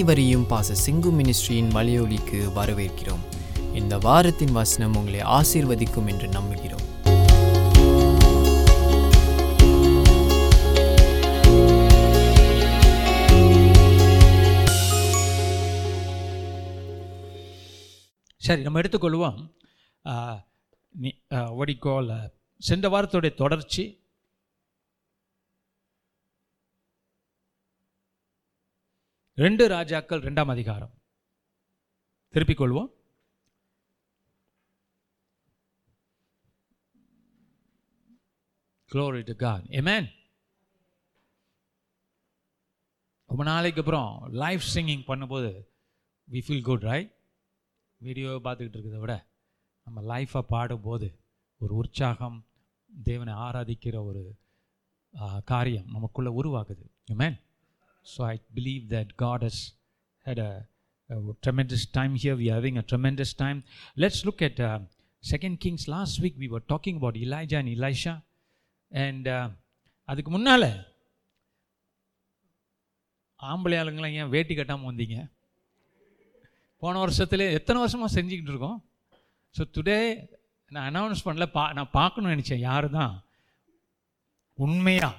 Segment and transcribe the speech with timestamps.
[0.00, 3.24] அனைவரையும் பாச சிங்கு மினிஸ்ட்ரியின் மலையொலிக்கு வரவேற்கிறோம்.
[3.74, 6.84] இந்த வாரத்தின் வசனம் உங்களை ஆசீர்வதிக்கும் என்று நம்புகிறோம்.
[18.36, 19.38] சரி நம்ம எடுத்துக்கொள்வோம்.
[21.60, 22.12] ஒடிக்கோல்
[22.58, 23.84] சென்ற வாரத்துடைய தொடர்ச்சி
[29.42, 30.92] ரெண்டு ராஜாக்கள் ரெண்டாம் அதிகாரம்.
[32.34, 32.90] திருப்பிக் கொள்வோம்
[38.90, 40.08] க்ளோரி டு காட் ஏமேன்
[43.30, 45.50] ரொம்ப நாளைக்கு அப்புறம் லைவ் சிங்கிங் பண்ணும்போது
[46.28, 47.12] வி ஃபீல் குட் ரைட்
[48.00, 49.14] வீடியோவை பார்த்துக்கிட்டு இருக்கிறத விட
[49.86, 51.08] நம்ம லைஃப்பை பாடும்போது
[51.60, 52.38] ஒரு உற்சாகம்
[53.04, 54.24] தேவனை ஆராதிக்கிற ஒரு
[55.44, 56.84] காரியம் நமக்குள்ளே உருவாகுது.
[57.20, 57.38] Man
[58.06, 59.62] so I believe that God has
[60.26, 60.52] had a,
[61.10, 62.36] a tremendous time here.
[62.36, 63.58] We are having a tremendous time.
[63.96, 64.78] Let's look at uh,
[65.24, 65.88] Second Kings.
[65.88, 68.14] Last week we were talking about Elijah and Elisha.
[68.92, 69.46] And uh,
[70.08, 70.68] அதுக்கு முன்னால்
[73.40, 75.16] ஆம்பளை ஆளுங்களாம் ஏன் வேட்டி கட்டாமல் வந்தீங்க
[76.82, 78.78] போன வருஷத்துல எத்தனை வருஷமாக செஞ்சுக்கிட்டு இருக்கோம்
[79.54, 79.98] ஸோ டுடே
[80.70, 83.14] நான் அனௌன்ஸ் பண்ணல பா நான் பார்க்கணும்னு நினச்சேன் யார் தான்
[84.58, 85.16] உண்மையாக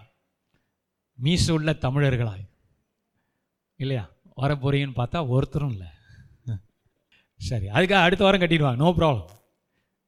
[1.20, 2.46] மீச உள்ள தமிழர்களாய்
[3.84, 4.04] இல்லையா?
[4.42, 5.90] வர போகிறீங்கன்னு பார்த்தா ஒருத்தரும் இல்லை.
[7.40, 9.30] சரி அதுக்காக அடுத்த வாரம் கட்டிடுவாங்க நோ ப்ராப்ளம்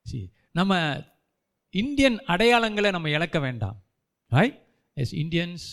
[0.05, 0.25] சரி
[0.59, 0.73] நம்ம
[1.73, 3.77] இந்தியன் அடையாளங்களை நம்ம இழக்க வேண்டாம்.
[4.31, 4.57] Right
[4.97, 5.65] as Indians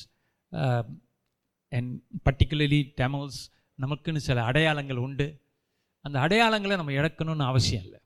[1.73, 1.91] and
[2.27, 3.41] particularly Tamils
[3.79, 5.27] நமக்குன்னு சில அடையாளங்கள் உண்டு.
[6.05, 8.01] அந்த அடையாளங்களை நம்ம இழக்கணும்னு அவசியம் இல்லை.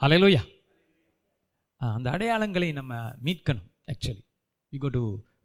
[0.00, 0.42] அலையிலோயா
[1.80, 2.94] அந்த அடையாளங்களை நம்ம
[3.26, 4.24] மீட்கணும் actually
[4.72, 5.02] we go to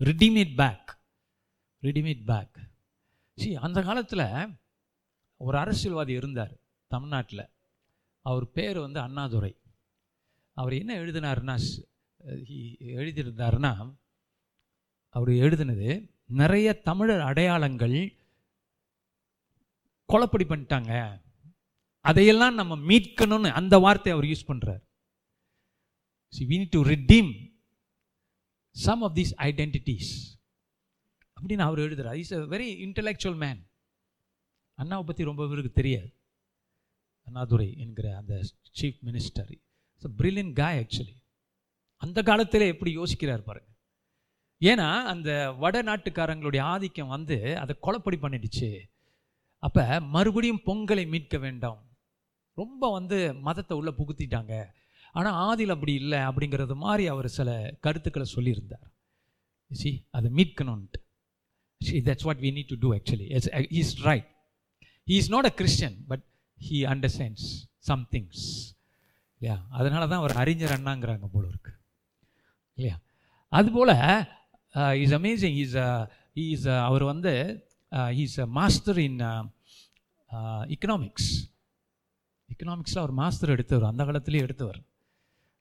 [0.09, 0.86] redeem it back
[1.85, 2.55] redeem it back
[3.37, 4.25] see அந்த காலத்தில்
[5.41, 6.53] ஒரு அரசியல்வாதி இருந்தார்
[6.91, 7.43] தமிழ்நாட்டில்.
[8.25, 9.53] அவர் பேர் வந்து அண்ணாதுரை.
[10.57, 11.55] அவர் என்ன எழுதினாருன்னா
[12.97, 13.71] எழுதியிருந்தார்னா
[15.15, 15.89] அவர் எழுதினது
[16.41, 17.97] நிறைய தமிழர் அடையாளங்கள்
[20.09, 20.93] கொலப்படி பண்ணிட்டாங்க.
[22.05, 24.83] அதையெல்லாம் நம்ம மீட்கணும்னு அந்த வார்த்தையை அவர் யூஸ் பண்ணுறார்
[26.35, 27.31] see we need to redeem
[28.75, 30.11] some of these identities
[31.37, 32.19] அப்படின்னு அவர் எழுதுறார்.
[32.23, 33.61] Is a very intellectual man
[34.79, 36.09] அண்ணாவை பற்றி ரொம்ப பேருக்கு தெரியாது.
[37.27, 38.33] அண்ணாதுரை என்கிற அந்த
[38.81, 41.15] chief minister it's a brilliant guy actually
[41.95, 43.69] அந்த காலத்தில் எப்படி யோசிக்கிறார் பாருங்க.
[44.61, 48.69] ஏன்னா அந்த வட நாட்டுக்காரங்களுடைய ஆதிக்கம் வந்து அதை கொலப்படி பண்ணிடுச்சு.
[49.63, 51.81] அப்போ மறுபடியும் பொங்கலை மீட்க வேண்டாம்.
[52.57, 54.53] ரொம்ப வந்து மதத்தை உள்ளே புகுத்திட்டாங்க.
[55.11, 57.49] ஆனால் ஆதில் அப்படி இல்லை அப்படிங்கிறது மாதிரி அவர் சில
[57.79, 58.87] கருத்துக்களை சொல்லியிருந்தார்.
[59.71, 61.01] சி அதை மீட்கணும்ன்ட்டு.
[61.85, 63.27] See, that's what we need to do actually.
[63.29, 64.25] It's, uh, he's right.
[65.07, 66.21] He is not a Christian, but
[66.69, 67.43] he understands
[67.87, 68.37] some things.
[69.39, 71.71] இல்லையா அதனால தான் அவர் அறிஞர் அண்ணாங்கிறாங்க போல இருக்கு.
[72.73, 72.99] இல்லையா?
[73.47, 73.87] அதுபோல்
[75.01, 77.33] இஸ் அமேசிங் இஸ் இஸ் அவர் வந்து
[78.13, 79.19] is a master in
[80.73, 81.29] economics
[82.53, 84.81] இக்கனாமிக்ஸில் அவர் மாஸ்டர் எடுத்தவர் அந்த காலத்திலே எடுத்தவர்.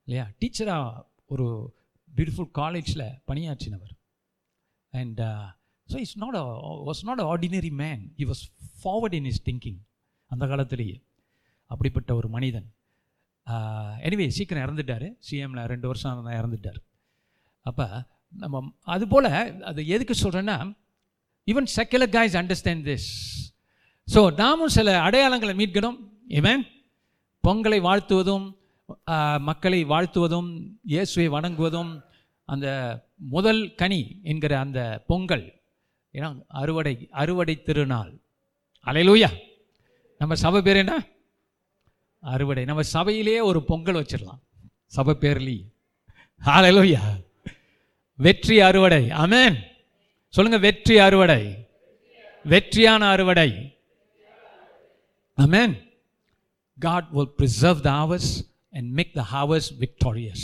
[0.04, 0.30] இல்லையா?
[0.40, 1.74] டீச்சராக ஒரு
[2.16, 3.94] பியூட்டிஃபுல் காலேஜில் பணியாற்றினவர்.
[4.90, 5.20] And
[5.92, 6.36] so it's not
[6.88, 8.42] was not ordinary man he was
[8.80, 9.78] forward in is thinking
[10.30, 10.96] அந்த காலத்திலேயே.
[11.70, 12.66] அப்படிப்பட்ட ஒரு மனிதன்.
[14.06, 15.06] எனிவே சீக்கிரம் இறந்துட்டார்.
[15.26, 16.80] சிஎம்ல ரெண்டு வருஷம் தான் இறந்துட்டார்.
[17.66, 17.86] அப்போ
[18.42, 18.62] நம்ம
[18.94, 19.28] அதுபோல்
[19.70, 20.56] அது எதுக்கு சொல்கிறேன்னா
[21.46, 23.08] even secular guys understand this
[24.08, 25.98] so நாமும் சில அடையாளங்களை மீட்கணும்.
[26.38, 26.62] இவன்
[27.44, 28.46] பொங்கலை வாழ்த்துவதும்
[29.48, 30.50] மக்களை வாழ்த்துவதும்
[30.92, 31.92] இயேசுவை வணங்குவதும்
[32.48, 32.66] அந்த
[33.34, 34.80] முதல் கனி என்கிற அந்த
[35.10, 35.46] பொங்கல்.
[36.16, 36.28] ஏன்னா
[36.60, 38.12] அறுவடை அறுவடை திருநாள்
[38.86, 39.30] அலையிலூயா
[40.20, 40.94] நம்ம சபை பேர் என்ன
[42.22, 44.42] அறுவடை நம்ம சபையிலேயே ஒரு பொங்கல் வச்சிடலாம்
[44.96, 45.58] சபை பேர்லி
[46.40, 47.02] அலையிலூயா
[48.18, 49.56] வெற்றி அறுவடை அமேன்
[50.34, 51.42] சொல்லுங்க வெற்றி அறுவடை
[52.44, 53.50] வெற்றியான அறுவடை
[55.38, 55.74] amen
[56.78, 58.26] God will preserve the hours
[58.72, 60.42] and make the hours victorious.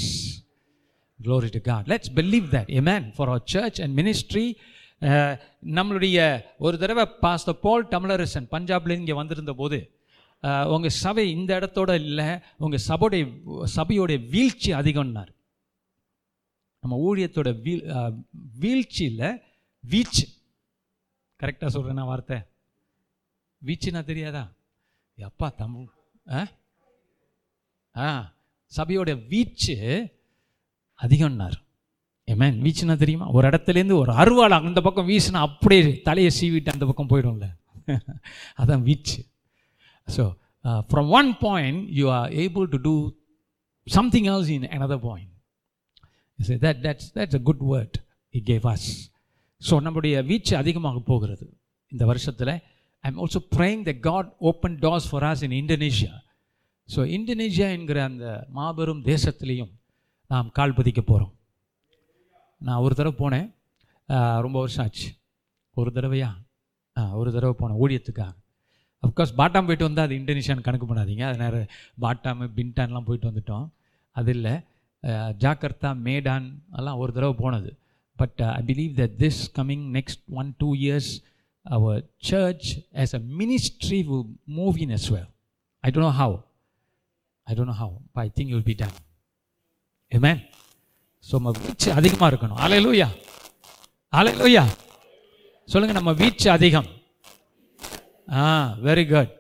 [1.21, 1.83] Glory to God.
[1.87, 2.67] Let's believe that.
[2.71, 3.13] Amen.
[3.17, 4.47] For our church and ministry
[5.77, 6.19] நம்மளுடைய
[6.65, 9.79] ஒரு தடவை பாஸ்டர் போல் தமிழரசன் பஞ்சாப்ல இங்கே வந்திருந்த போது
[10.75, 12.29] உங்கள் சபை இந்த இடத்தோட இல்லை
[12.65, 13.25] உங்கள் சபையுடைய
[13.77, 15.33] சபையோடைய வீழ்ச்சி அதிகம்னார்.
[16.83, 17.83] நம்ம ஊழியத்தோட வீழ்
[18.63, 19.31] வீழ்ச்சி இல்லை
[19.85, 20.27] வீச்சு
[21.41, 22.39] கரெக்டாக சொல்கிறேன்னா வார்த்தை.
[23.63, 24.45] வீச்சுனா தெரியாதா?
[25.19, 25.89] எப்பா தமிழ்
[26.37, 26.41] ஆ
[27.95, 28.09] ஆ
[28.73, 29.75] சபையோட வீச்சு
[31.01, 31.59] அதிகம்னார்.
[32.34, 33.31] ஏமேன் வீச்சுனா தெரியுமா?
[33.31, 37.44] ஒரு இடத்துலேருந்து ஒரு அருவாள் அந்த பக்கம் வீசினா அப்படியே தலையை சீவிட்டு அந்த பக்கம் போயிடும்ல.
[38.56, 39.25] அதான் வீச்சு.
[40.17, 43.12] So from one point you are able to do
[43.84, 45.31] something else in another point
[46.40, 47.90] say that's a good a
[48.32, 49.11] good word as
[49.70, 51.56] so நம்முடைய வீச்சு அதிகமாக போகிறது
[51.88, 52.62] இந்த வருஷத்தில்.
[53.00, 56.12] I am also praying the God open doors for us in Indonesia
[56.94, 59.70] so Indonesia என்கிற அந்த மாபெரும் தேசத்திலையும்
[60.29, 61.34] நாம் கால் பதிக்க போகிறோம்
[62.67, 63.49] நான் ஒரு தடவை போனேன்.
[64.47, 65.09] ரொம்ப வருஷம் ஆச்சு.
[65.81, 66.31] ஒரு தடவையா?
[66.97, 68.32] ஆ ஒரு தடவை போனேன் ஊழியத்துக்காக.
[69.06, 71.25] அஃப்கோர்ஸ் பாட்டாம் போயிட்டு வந்தால் அது இண்டோனேஷியான்னு கணக்கு பண்ணாதீங்க.
[71.29, 71.70] அது நேரம்
[72.05, 73.67] பாட்டாம் பின்டான்லாம் போயிட்டு வந்துட்டோம்.
[74.17, 74.55] அது இல்லை.
[75.43, 76.47] ஜாக்கர்த்தா மேடான்
[76.79, 77.70] எல்லாம் ஒரு தடவை போனது.
[78.20, 81.11] But I believe that this coming next one two years
[81.67, 82.00] our
[82.31, 82.69] church
[83.03, 83.99] as a ministry
[84.58, 85.29] move in as well
[85.85, 86.35] I don't know how
[87.47, 87.94] I don't know how
[88.25, 88.97] I think you be done
[90.12, 90.41] be man
[91.29, 92.61] so நம்ம வீச்சு அதிகமாக இருக்கணும்.
[92.65, 93.09] அலையலூயா
[94.21, 94.65] அலையலூயா
[95.73, 96.89] சொல்லுங்கள் நம்ம வீச்சு அதிகம்.
[98.41, 98.43] ஆ
[98.89, 99.33] very good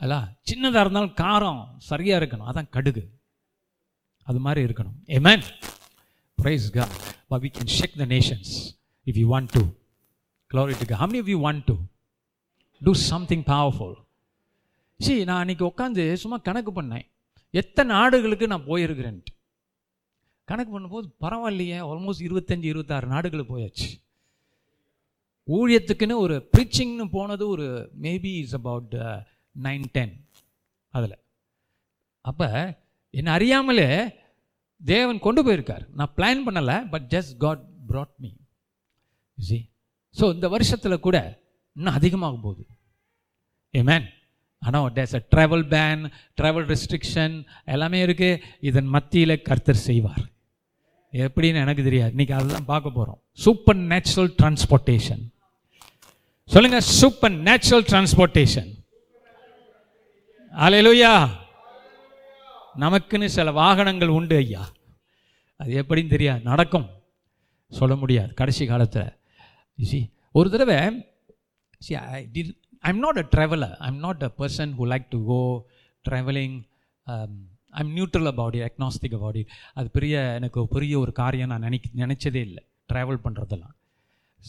[0.00, 0.14] அல்ல
[0.48, 2.48] சின்னதாக இருந்தாலும் காரம் சரியாக இருக்கணும்.
[2.50, 3.02] அதான் கடுகு.
[4.28, 4.96] அது மாதிரி இருக்கணும்.
[5.18, 5.40] Amen.
[6.42, 6.90] Praise god.
[7.30, 8.52] But we we shake the the nations
[9.06, 9.62] you you to.
[9.62, 9.74] Glory
[10.50, 10.98] glory to god.
[11.02, 11.70] How many you you want
[12.86, 13.96] do something powerful
[15.00, 15.24] powerful?
[15.30, 17.06] நான் அன்றைக்கி உட்காந்து சும்மா கணக்கு பண்ணேன்.
[17.50, 19.32] எத்தனை நாடுகளுக்கு நான் போயிருக்கிறேன்ட்டு.
[20.50, 23.88] கணக்கு பண்ணும்போது பரவாயில்லையே ஆல்மோஸ்ட் இருபத்தஞ்சி இருபத்தாறு நாடுகள் போயாச்சு.
[25.56, 27.66] ஊழியத்துக்குன்னு ஒரு ப்ரீச்சிங்னு போனது ஒரு
[28.04, 28.94] maybe is about
[29.66, 30.14] nine ten
[30.94, 31.18] அதில்.
[32.24, 32.48] அப்போ
[33.14, 33.88] என்னை அறியாமலே
[34.80, 35.84] தேவன் கொண்டு போயிருக்கார்.
[35.98, 38.30] நான் பிளான் பண்ணலை but just God brought me
[39.38, 39.58] G
[40.14, 41.16] so இந்த வருஷத்தில் கூட
[41.76, 42.62] இன்னும் அதிகமாக போகுது.
[43.74, 44.06] ஏ மேன்
[44.62, 46.02] ஆனால் there's a travel ban
[46.40, 47.34] travel restriction
[47.74, 50.24] எல்லாமே இருக்குது இதன் மத்தியில் கர்த்தர் செய்வார்.
[51.12, 52.10] எப்படின்னு எனக்கு தெரியாது.
[52.10, 55.22] இன்னைக்கு அதுதான் பார்க்க போகிறோம் சூப்பர் நேச்சுரல் டிரான்ஸ்போர்ட்டேஷன்
[56.50, 58.70] சொல்லுங்கள் சூப்பர் நேச்சுரல் டிரான்ஸ்போர்ட்டேஷன்
[60.52, 61.12] அலையலுயா
[62.78, 64.72] நமக்குன்னு சில வாகனங்கள் உண்டு ஐயா.
[65.56, 66.42] அது எப்படின்னு தெரியாது.
[66.42, 66.88] நடக்கும்.
[67.72, 68.34] சொல்ல முடியாது.
[68.34, 69.08] கடைசி காலத்தில்.
[69.78, 69.98] சி
[70.32, 70.78] ஒரு தடவை
[71.78, 72.52] see I did
[72.82, 75.40] am not a traveller I'm not a person who like to go
[76.04, 76.56] travelling
[77.80, 82.06] I'm neutral about it agnostic about it அது பெரிய எனக்கு பெரிய ஒரு காரியம் நான் நினைக்க
[82.06, 82.62] நினச்சதே இல்லை.
[82.92, 83.74] ட்ராவல் பண்ணுறதெல்லாம்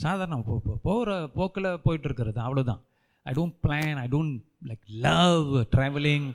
[0.03, 2.81] சாதாரண போ போகிற போக்கில் போயிட்டுருக்கிறது அவ்வளோதான்
[3.23, 4.35] I don't plan I don't
[4.67, 6.27] like love travelling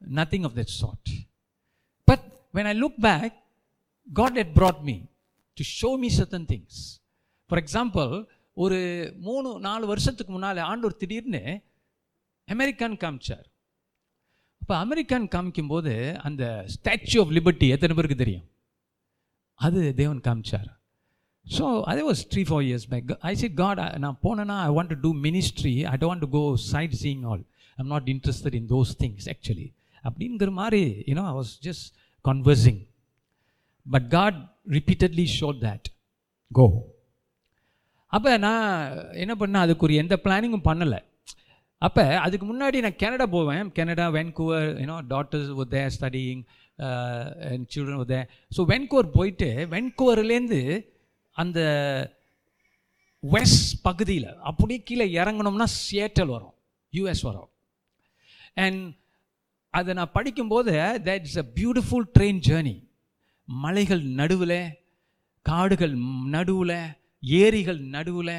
[0.00, 1.10] nothing of that sort
[2.08, 3.36] but when I look back
[4.12, 4.96] God had brought me
[5.56, 6.80] to show me certain things
[7.50, 8.12] for example
[8.64, 8.78] ஒரு
[9.20, 11.42] மூணு நாலு வருஷத்துக்கு முன்னால் ஆண்டவர் திடீர்னு
[12.48, 13.46] அமெரிக்கான் காமிச்சார்.
[14.70, 15.92] அப்போ அமெரிக்கான் காமிக்கும்போது
[16.26, 18.44] அந்த ஸ்டாச்சு ஆஃப் லிபர்ட்டி எத்தனை பேருக்கு தெரியும்?
[19.60, 20.68] அது தேவன் காமிச்சார்.
[21.46, 24.98] ஸோ அதே was three four years back I see God நான் போனேன்னா I want to
[25.06, 26.42] do ministry I don't to go
[27.02, 27.42] sightseeing all
[27.78, 29.68] I'm not interested in those things actually
[30.04, 31.88] அப்படிங்கிற மாதிரி you know I was just
[32.24, 32.80] conversing
[33.86, 34.40] but God
[34.78, 35.88] repeatedly showed that
[36.60, 36.68] go
[38.12, 38.64] அப்போ நான்
[39.24, 39.64] என்ன பண்ணேன்?
[39.66, 41.00] அதுக்குரிய எந்த பிளானிங்கும் பண்ணலை.
[41.82, 43.64] அப்போ அதுக்கு முன்னாடி நான் கனடா போவேன்.
[43.78, 46.42] Canada Vancouver you know daughters உதே studying
[47.48, 48.20] and children உதே
[48.56, 50.60] ஸோ வென்கூவர் போயிட்டு வென்கூவர்லேருந்து
[51.36, 51.60] அந்த
[53.22, 56.54] வெஸ்ட் பகுதியில் அப்படியே கீழே இறங்கணும்னா சியேட்டல் வரும்
[56.92, 57.48] யூஎஸ் வரும்.
[58.64, 58.82] அண்ட்
[59.74, 60.72] அதை நான் படிக்கும்போது
[61.08, 62.76] that is a beautiful train journey
[63.48, 64.58] மலைகள் நடுவில்
[65.46, 65.94] காடுகள்
[66.36, 66.78] நடுவில்
[67.42, 68.36] ஏரிகள் நடுவில்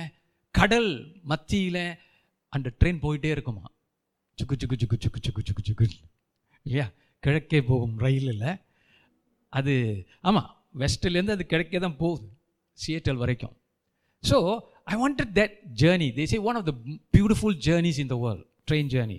[0.56, 0.92] கடல்
[1.32, 1.84] மத்தியில்
[2.56, 3.64] அந்த ட்ரெயின் போயிட்டே இருக்குமா?
[4.38, 5.86] சுக்கு சுக்கு சுக்கு சுக்கு சுக்கு சுக்கு சுக்கு.
[6.66, 6.86] இல்லையா?
[7.24, 8.46] கிழக்கே போகும் ரயிலில்.
[9.54, 9.74] அது
[10.30, 10.50] ஆமாம்
[10.82, 12.28] வெஸ்ட்லேருந்து அது கிழக்கே தான் போகுது
[12.78, 13.54] சியேட்டல் வரைக்கும்.
[14.24, 14.38] So
[14.92, 16.74] I wanted that journey this is one of the
[17.16, 19.18] beautiful journeys in the world train journey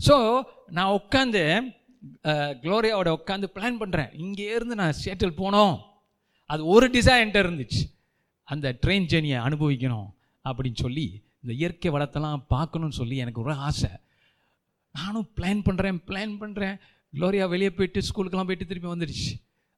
[0.00, 0.16] so
[0.76, 1.42] நான் உட்காந்து
[2.62, 5.76] க்ளோரியாவோட உட்காந்து பிளான் பண்ணுறேன் இங்கே இருந்து நான் சியேட்டல் போனோம்.
[6.50, 7.82] அது ஒரு டிசைன் என்கிட்ட இருந்துச்சு.
[8.48, 10.08] அந்த ட்ரெயின் ஜேர்னியை அனுபவிக்கணும்
[10.44, 11.06] அப்படின்னு சொல்லி
[11.44, 13.90] இந்த இயற்கை வளத்தெல்லாம் பார்க்கணும்னு சொல்லி எனக்கு ஒரு ஆசை.
[14.98, 16.76] நானும் பிளான் பண்ணுறேன் பிளான் பண்ணுறேன்
[17.16, 19.32] க்ளோரியா வெளியே போயிட்டு ஸ்கூலுக்கெல்லாம் போயிட்டு திருப்பி வந்துடுச்சு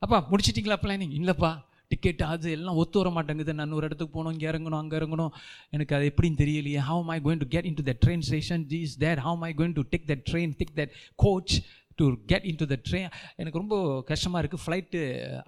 [0.04, 1.50] அப்பா முடிச்சிட்டிங்களா பிளானிங் இல்லைப்பா.
[1.92, 3.52] டிக்கெட் அது எல்லாம் ஒத்து வர மாட்டேங்குது.
[3.58, 5.32] நான் ஒரு இடத்துக்கு போகணும் இங்கே இறங்கணும் அங்கே இறங்கணும்.
[5.76, 6.80] எனக்கு அது எப்படின்னு தெரியலையே.
[6.88, 9.76] How am going to get in to the train station this there how am going
[9.78, 10.94] to take the train take that
[11.24, 11.54] coach
[12.00, 13.76] to get in to the train எனக்கு ரொம்ப
[14.10, 15.00] கஷ்டமாக இருக்குது ஃப்ளைட்டு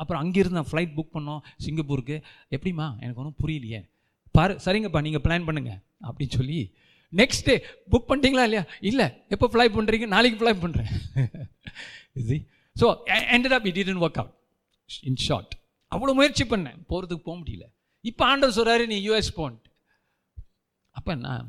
[0.02, 2.18] அப்புறம் அங்கேருந்து நான் ஃப்ளைட் புக் பண்ணோம் சிங்கப்பூருக்கு.
[2.56, 2.88] எப்படிம்மா?
[3.04, 3.80] எனக்கு ஒன்றும் புரியலையே.
[4.38, 5.72] பாரு சரிங்கப்பா நீங்கள் பிளான் பண்ணுங்க
[6.08, 6.58] அப்படின்னு சொல்லி
[7.12, 7.54] நெக்ஸ்ட் டே
[7.92, 8.62] புக் பண்ணிட்டீங்களா இல்லையா?
[8.90, 9.06] இல்லை.
[9.34, 10.90] எப்போ ஃப்ளை பண்ணுறீங்க நாளைக்கு ஃப்ளை பண்ணுறேன்
[12.22, 12.36] இது
[12.76, 12.86] so
[13.36, 14.34] ended up it in work out
[15.10, 15.52] in short
[15.92, 16.78] அவ்வளோ முயற்சி பண்ணேன்.
[16.90, 17.64] போகிறதுக்கு போக முடியல.
[18.04, 19.70] இப்போ ஆண்டவர் சொல்கிறாரு நீ யூஎஸ் போன்ட்டு
[20.96, 21.46] அப்போ நான்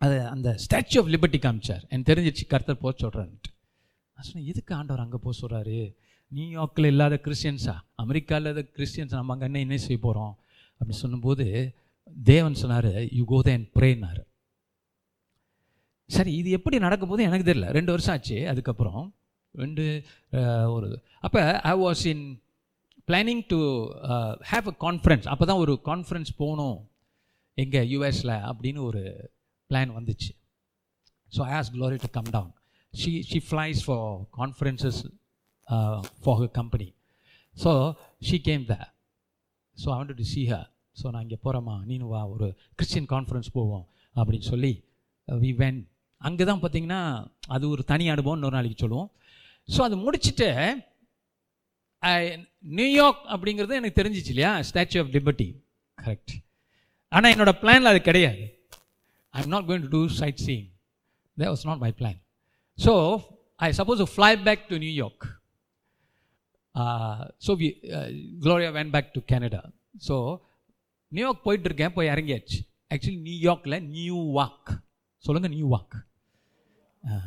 [0.00, 1.82] அது அந்த ஸ்டாச்சு ஆஃப் லிபர்ட்டி காமிச்சார்.
[1.92, 3.50] எனக்கு தெரிஞ்சிச்சு கர்த்தர் போக சொல்கிறான்ட்டு
[4.16, 5.76] நான் சொன்னேன் எதுக்கு ஆண்டவர் அங்கே போக சொல்கிறாரு
[6.32, 10.34] நியூயார்க்கில் இல்லாத கிறிஸ்டியன்ஸா அமெரிக்காவில் இல்லாத கிறிஸ்டியன்ஸ் நம்ம அங்கே என்ன என்ன செய்ய போகிறோம்
[10.80, 11.46] அப்படின்னு சொல்லும்போது
[12.30, 14.20] தேவன் சொன்னார் யூ கோ தேன் ப்ரேனார்
[16.10, 17.68] சரி இது எப்படி நடக்க போது எனக்கு தெரியல.
[17.76, 19.02] ரெண்டு வருஷம் ஆச்சு அதுக்கப்புறம்.
[19.54, 19.84] ரெண்டு
[20.74, 20.88] ஒரு
[21.26, 21.40] அப்போ
[21.70, 22.24] I was in
[23.08, 23.58] planning to
[24.52, 26.78] have a conference அப்போ தான் ஒரு கான்ஃபரன்ஸ் போகணும்
[27.58, 29.02] எங்கே யூஎஸில் அப்படின்னு ஒரு
[29.70, 30.30] பிளான் வந்துச்சு.
[31.32, 32.52] So I ask Gloria to come down
[32.92, 34.06] she she flies for
[34.40, 35.00] conferences
[36.22, 36.88] for her company
[37.56, 37.72] so
[38.28, 38.76] she came the
[39.78, 42.46] so I want to see her so நான் இங்கே போகிறேம்மா நீனு வா ஒரு
[42.78, 43.84] கிறிஸ்டின் கான்ஃபரன்ஸ் போவோம்
[44.16, 44.72] அப்படின்னு சொல்லி
[45.28, 45.80] uh, வி வென்
[46.20, 47.00] அங்கே தான் பார்த்தீங்கன்னா
[47.54, 49.08] அது ஒரு தனி அனுபவம் இன்னொரு நாளைக்கு சொல்லுவோம்.
[49.68, 50.48] ஸோ அது முடிச்சுட்டு
[52.78, 54.52] நியூயார்க் அப்படிங்கிறது எனக்கு தெரிஞ்சிச்சு இல்லையா?
[54.68, 55.48] ஸ்டாச்சு ஆஃப் லிபர்ட்டி
[55.98, 56.34] கரெக்ட்
[57.12, 58.44] ஆனால் என்னோட பிளானில் அது கிடையாது.
[59.34, 60.02] I am not going to do
[60.46, 60.68] sightseeing
[61.36, 62.18] they was not my plan
[62.78, 62.94] so
[63.60, 65.26] I suppose fly back to New York
[67.46, 67.68] so we
[68.44, 69.62] Gloria went back to Canada
[70.08, 70.40] so back to canada so
[71.16, 72.58] New York போயிட்டு இருக்கேன் போய் இறங்கியாச்சு.
[72.94, 74.70] Actually நியூயார்க்கில் new walk
[75.24, 75.96] சொல்லுங்க Newark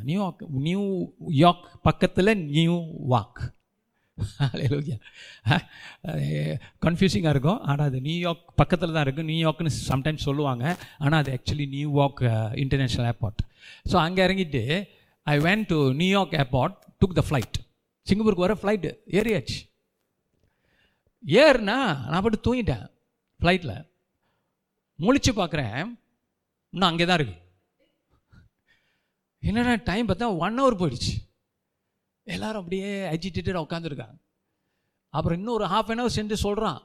[0.08, 0.84] New York new
[1.44, 2.76] York பக்கத்தில் new
[3.14, 3.42] walk
[6.86, 7.60] கன்ஃபியூசிங்காக இருக்கும்.
[7.70, 10.64] ஆனால் அது நியூயார்க் பக்கத்தில் தான் இருக்கும் நியூயார்க்னு சம்டைம்ஸ் சொல்லுவாங்க.
[11.04, 12.24] ஆனால் அது actually New York
[12.64, 13.42] international airport
[13.92, 14.64] so அங்கே இறங்கிட்டு
[15.28, 17.60] I went to New York airport took the flight
[18.08, 18.90] சிங்கப்பூருக்கு வர ஃப்ளைட்டு
[19.20, 19.60] ஏறியாச்சு.
[21.44, 21.78] ஏறுனா
[22.10, 22.86] நான் போட்டு தூங்கிட்டேன்.
[23.40, 23.78] ஃப்ளைட்டில்
[25.00, 25.78] முழிச்சு பார்க்குறேன்
[26.74, 27.38] இன்னும் அங்கே தான் இருக்கு.
[29.50, 31.14] என்னடா டைம் பார்த்தா ஒன் ஹவர் போயிடுச்சு.
[32.36, 34.18] எல்லாரும் அப்படியே அஜிடேட்டடாக உட்காந்துருக்காங்க
[35.18, 36.80] அப்புறம் இன்னும் ஒரு ஹாஃப் அன் ஹவர் சென்று சொல்கிறான்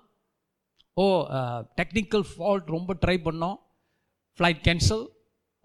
[1.03, 1.05] ஓ
[1.81, 3.57] டெக்னிக்கல் ஃபால்ட் ரொம்ப ட்ரை பண்ணோம்.
[4.39, 5.05] Flight cancel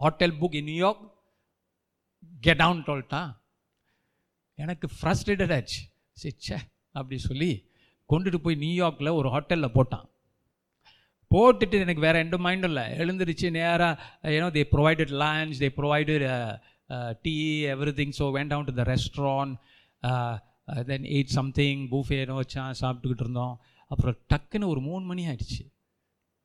[0.00, 1.04] hotel book in New York
[2.46, 3.22] get down டோல்ட்டா
[4.58, 5.80] எனக்கு ஃப்ரஸ்ட்ரேட்டட் ஆச்சு.
[6.20, 6.58] சரி ச்சே
[6.98, 7.50] அப்படி சொல்லி
[8.10, 10.06] கொண்டுட்டு போய் நியூயார்க்கில் ஒரு ஹோட்டலில் போட்டான்.
[11.34, 12.84] போட்டுட்டு எனக்கு வேறு எந்த மைண்டும் இல்லை.
[13.02, 16.26] எழுந்திருச்சு நேராக ஏன்னோ they provided lunch they provided
[17.24, 17.34] tea
[18.00, 19.56] everything so went down to the restaurant
[20.90, 23.54] then ate something பூஃபேனோ வச்சான் சாப்பிட்டுக்கிட்டு இருந்தோம்.
[23.90, 25.62] அப்புறம் டக்குன்னு ஒரு மூணு மணி ஆயிடுச்சு.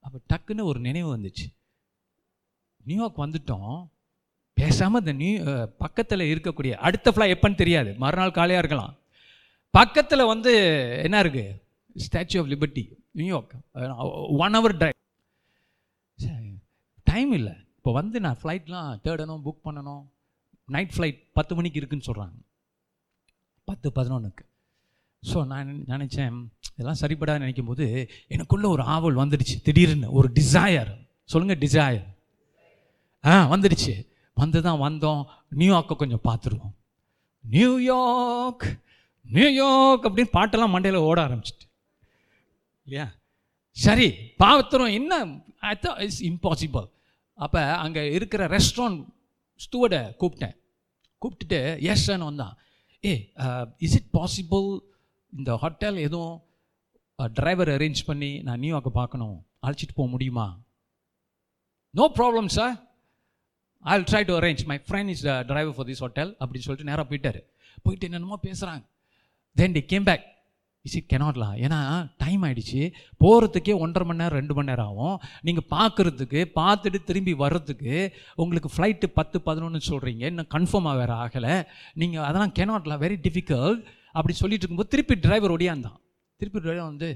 [0.05, 1.47] அப்போ டக்குன்னு ஒரு நினைவு வந்துச்சு.
[2.89, 3.75] நியூயார்க் வந்துட்டோம்.
[4.57, 7.91] பேசாமல் இந்த நியூ uh, பக்கத்தில் இருக்கக்கூடிய அடுத்த ஃப்ளை எப்போன்னு தெரியாது.
[8.03, 8.93] மறுநாள் காலையாக இருக்கலாம்.
[9.73, 10.51] பக்கத்தில் வந்து
[11.05, 11.53] என்ன இருக்குது
[11.95, 12.83] Statue of Liberty
[13.19, 13.55] New York
[14.43, 14.97] one hour drive
[17.11, 17.53] time இல்லை.
[17.77, 20.03] இப்போ வந்து நான் ஃப்ளைட்லாம் தேடணும் புக் பண்ணணும்.
[20.75, 22.37] நைட் ஃப்ளைட் பத்து மணிக்கு இருக்குன்னு சொல்கிறாங்க
[23.69, 24.45] பத்து பதினொன்றுக்கு
[25.23, 26.37] ஸோ நான் நினச்சேன்
[26.75, 27.85] இதெல்லாம் சரிப்படாது நினைக்கும் போது
[28.35, 29.55] எனக்குள்ளே ஒரு ஆவல் வந்துடுச்சு.
[29.65, 30.91] திடீர்னு ஒரு டிசையர்
[31.33, 32.07] சொல்லுங்கள் டிசையர்
[33.23, 33.93] ஆ வந்துடுச்சு.
[34.41, 35.21] வந்து தான் வந்தோம்
[35.59, 36.73] நியூயார்க்கை கொஞ்சம் பார்த்துருவோம்.
[37.43, 38.65] நியூயார்க்
[39.35, 41.65] நியூயார்க் அப்படின்னு பாட்டெல்லாம் மண்டையில் ஓட ஆரம்பிச்சிட்டு.
[42.91, 43.10] இல்லையா?
[43.77, 44.07] சரி
[44.43, 45.15] பாவத்திரம் என்ன?
[46.05, 46.88] இட்ஸ் இம்பாசிபிள்
[47.45, 49.01] அப்போ அங்கே இருக்கிற ரெஸ்டாரண்ட்
[49.65, 50.55] ஸ்டூவர்டை கூப்பிட்டேன்.
[51.21, 51.60] கூப்பிட்டுட்டு
[51.91, 52.55] எஸ்ன்னு வந்தான்.
[53.03, 53.13] ஏ
[53.86, 54.67] இஸ் இட் பாசிபிள்
[55.33, 56.36] இந்த ஹோட்டல் எதுவும்
[57.38, 59.38] டிரைவர் அரேஞ்ச் பண்ணி நான் நியூயார்க்கை பார்க்கணும்?
[59.65, 60.48] அழைச்சிட்டு போக முடியுமா?
[61.93, 62.75] No problem sir
[63.86, 67.05] I will try to arrange my friend is driver for this hotel அப்படின்னு சொல்லிட்டு நேராக
[67.12, 67.41] போயிட்டார்.
[67.86, 68.83] போயிட்டு என்னென்னமோ பேசுகிறாங்க
[69.55, 70.25] then the came back
[70.88, 71.79] is it கெனாட்லாம் ஏன்னா
[72.17, 72.81] டைம் ஆகிடுச்சு
[73.23, 75.17] போகிறதுக்கே ஒன்றரை மணி நேரம் ரெண்டு மணி நேரம் ஆகும்.
[75.47, 77.95] நீங்கள் பார்க்குறதுக்கு பார்த்துட்டு திரும்பி வர்றதுக்கு
[78.35, 81.55] உங்களுக்கு ஃப்ளைட்டு பத்து பதினொன்று சொல்கிறீங்க இன்னும் கன்ஃபார்மாக வேறு ஆகலை.
[81.93, 83.83] நீங்கள் அதெல்லாம் கெனாட்லாம் வெரி டிஃபிகல்ட்
[84.17, 86.00] அப்படி சொல்லிட்டு இருக்கும்போது திருப்பி டிரைவர் ஒடியாந்தான்
[86.38, 87.09] திருப்பி டிரைவர் வந்து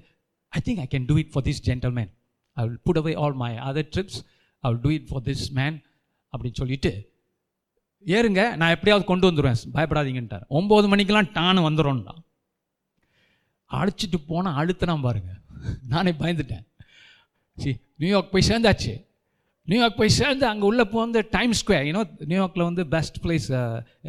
[0.50, 2.12] I think I can do it for this gentleman
[2.54, 4.20] I will put away all my other trips
[4.60, 5.82] I will do it for this man
[6.34, 6.92] அப்படின்னு சொல்லிட்டு
[8.06, 8.42] ஏறுங்க.
[8.62, 10.46] நான் எப்படியாவது கொண்டு வந்துடுவேன் பயப்படாதீங்கன்ட்டார்.
[10.60, 12.16] ஒம்பது மணிக்கெலாம் டானு வந்துடும்னா
[13.72, 15.32] அழைச்சிட்டு போனால் அழுத்தினா பாருங்க.
[15.94, 16.66] நானே பயந்துட்டேன்.
[17.58, 17.70] சி
[18.02, 18.94] நியூயார்க் போய் சேர்ந்தாச்சு.
[19.68, 23.48] நியூயார்க் போய் சேர்ந்து அங்கே உள்ள போந்து டைம் ஸ்கொயர் யூனோ நியூயார்க்கில் வந்து best place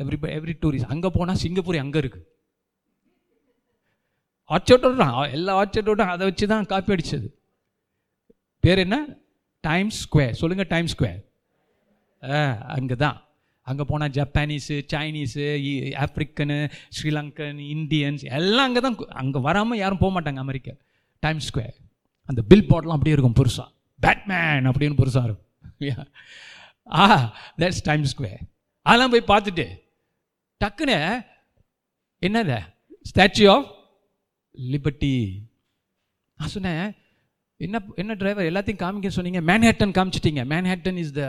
[0.02, 2.26] every every tourist அங்கே போனால் சிங்கப்பூர் அங்கே இருக்குது
[4.50, 5.04] ஆர்ச்சர்டோட
[5.36, 7.28] எல்லா ஆர்ச்சர்டோடும் அதை வச்சு தான் காப்பி அடிச்சது.
[8.64, 8.96] பேர் என்ன?
[9.64, 11.22] டைம் ஸ்கொயர் சொல்லுங்கள் டைம் ஸ்கொயர்
[12.76, 13.16] அங்கே தான்
[13.68, 15.46] அங்கே போனால் Japanese Chinese
[16.04, 16.58] African
[16.96, 20.74] Sri Lankan Indians எல்லாம் அங்கே தான் அங்கே வராமல் யாரும் போக மாட்டாங்க அமெரிக்கா.
[21.22, 21.76] டைம் ஸ்கொயர்
[22.28, 23.68] அந்த பில் போர்ட்லாம் அப்படியே இருக்கும் புதுசாக
[24.00, 26.12] பேட்மேன் அப்படின்னு புதுசாக இருக்கும்.
[27.02, 27.06] ஆ
[27.60, 28.42] தட்ஸ் டைம் ஸ்கொயர்
[28.86, 29.66] அதெல்லாம் போய் பார்த்துட்டு
[30.60, 30.98] டக்குன்னு
[32.22, 32.58] என்னது?
[33.10, 33.68] ஸ்டாச்சு ஆஃப்
[34.54, 35.14] லிபர்ட்டி
[36.38, 36.86] நான் சொன்னேன்
[37.64, 39.40] என்ன என்ன டிரைவர் எல்லாத்தையும் காமிக்க சொன்னீங்க.
[39.50, 40.42] Manhattan காமிச்சிட்டீங்க.
[40.52, 41.22] Manhattan is the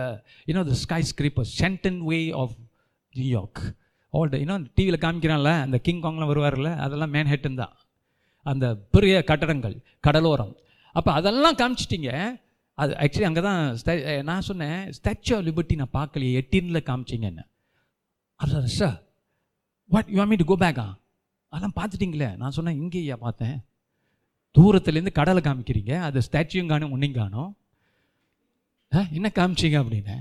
[0.50, 0.74] you know the
[1.12, 2.56] skyscraper centre way of
[3.16, 3.62] New York
[4.14, 7.74] all the you know டிவியில் காமிக்கிறான்ல அந்த கிங் காங்லாம் வருவார்ல அதெல்லாம் மேன்ஹேட்டன் தான்.
[8.46, 8.66] அந்த
[8.96, 10.54] பெரிய கட்டடங்கள் கடலோரம்.
[10.96, 12.12] அப்போ அதெல்லாம் காமிச்சிட்டிங்க.
[12.82, 13.62] அது ஆக்சுவலி அங்கே தான்
[14.30, 17.44] நான் சொன்னேன் ஸ்டாச்சு ஆஃப் லிபர்ட்டி நான் பார்க்கலையே எட்டினில் காமிச்சிங்க என்ன
[18.40, 18.98] அது sir
[19.94, 20.88] what you me to go பேக்கா
[21.54, 22.30] அதெல்லாம் பார்த்துட்டீங்களே.
[22.42, 23.58] நான் சொன்னேன் இங்கேயா பார்த்தேன்.
[24.58, 27.50] தூரத்துலேருந்து கடலை காமிக்கிறீங்க அது ஸ்டாச்சுவும் காணும் ஒன்றையும் காணும்.
[28.92, 30.16] ஆ, என்ன காமிச்சீங்க அப்படின்னு?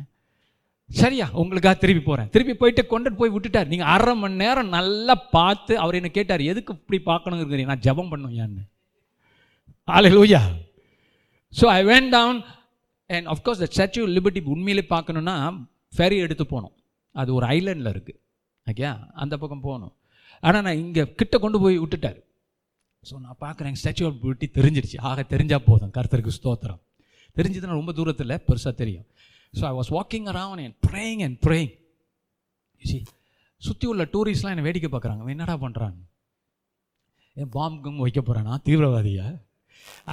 [0.91, 3.71] சரியா உங்களுக்காக திருப்பி போகிறேன் திருப்பி போயிட்டு கொண்டுட்டு போய் விட்டுட்டார்.
[3.73, 7.71] நீங்கள் அரை மணி நேரம் நல்லா பார்த்து அவர் என்ன கேட்டார் எதுக்கு இப்படி பார்க்கணுங்கிறீங்க?
[7.73, 8.65] நான் ஜெபம் பண்ணும் ஏன்னு
[10.15, 10.43] hallelujah
[11.53, 12.39] so I went down
[13.11, 15.35] and of course the Statue Liberty உண்மையிலே பார்க்கணுன்னா
[15.93, 16.75] ஃபெரி எடுத்து போகணும்.
[17.15, 18.21] அது ஒரு ஐலண்டில் இருக்குது
[18.67, 18.87] ஓகே
[19.23, 19.93] அந்த பக்கம் போகணும்.
[20.43, 22.19] ஆனால் நான் இங்கே கிட்ட கொண்டு போய் விட்டுட்டார்.
[23.09, 24.99] ஸோ நான் பார்க்குறேன் ஸ்டாச்சு ஆஃப் பியூட்டி தெரிஞ்சிருச்சு.
[25.11, 25.93] ஆக தெரிஞ்சால் போதும்.
[25.97, 26.81] கருத்தருக்கு ஸ்தோத்திரம்.
[27.39, 29.07] தெரிஞ்சதுன்னா ரொம்ப தூரத்தில் பெருசாக தெரியும்.
[29.59, 31.73] So I was walking around and praying and praying
[32.83, 32.99] see
[33.63, 35.21] சுற்றி உள்ள டூரிஸ்ட்லாம் என்னை வேடிக்கை பார்க்குறாங்க.
[35.25, 35.99] அவன் என்னடா பண்ணுறாங்க
[37.41, 39.27] ஏன் பாம்புக்கும் வைக்க போகிறானா தீவிரவாதியா?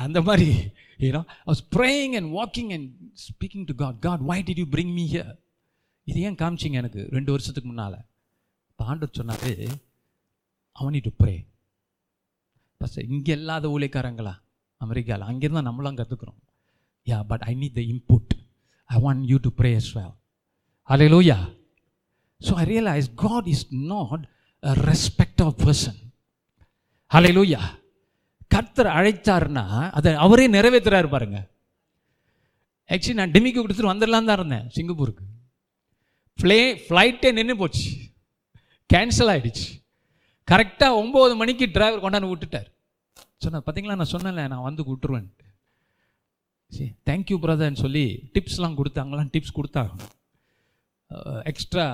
[0.04, 0.48] அந்த மாதிரி
[1.08, 2.90] ஏன்னா I was praying and walking and
[3.26, 5.32] speaking to God God why did you bring me here
[6.08, 7.02] இது ஏன் காமிச்சிங்க எனக்கு?
[7.18, 7.98] ரெண்டு வருஷத்துக்கு முன்னால்.
[8.72, 9.52] இப்போ சொன்னார் சொன்னாரு
[10.80, 11.36] அவனி டு ப்ரே
[12.84, 14.34] பஸ்ட் இங்கே இல்லாத ஊழியக்காரங்களா?
[14.82, 16.40] அமெரிக்காவில் அங்கேருந்து தான் நம்மளாம் கற்றுக்குறோம்
[17.08, 18.34] yeah but I need the input
[18.90, 20.14] I want you to pray as well.
[20.90, 21.42] Hallelujah.
[22.42, 24.24] So realise God is not
[24.64, 26.00] a respect of person
[27.12, 27.32] person.
[27.38, 27.62] லூயா
[28.54, 29.64] கர்த்தர் அழைச்சாருன்னா
[29.98, 31.38] அதை அவரே நிறைவேற்றுறாரு பாருங்க.
[32.90, 35.24] ஆக்சுவலி நான் டிமிக்கு கொடுத்துட்டு வந்துடலாம் தான் இருந்தேன் சிங்கப்பூருக்கு.
[36.40, 37.88] ஃப்ளே ஃப்ளைட்டே நின்று போச்சு.
[38.90, 39.68] கேன்சல் ஆகிடுச்சு
[40.48, 42.70] கரெக்டாக ஒம்பது மணிக்கு டிரைவர் கொண்டாந்து விட்டுட்டார்.
[43.46, 45.48] சொன்ன பார்த்தீங்களா நான் சொன்னேன்ல நான் வந்து விட்டுருவேன்ட்டு.
[46.72, 49.32] சரி தேங்க்யூ பிரதர்ன்னு சொல்லி டிப்ஸ்லாம் கொடுத்தாங்களாம்.
[49.36, 49.92] டிப்ஸ் கொடுத்தாங்க
[51.52, 51.86] எக்ஸ்ட்ரா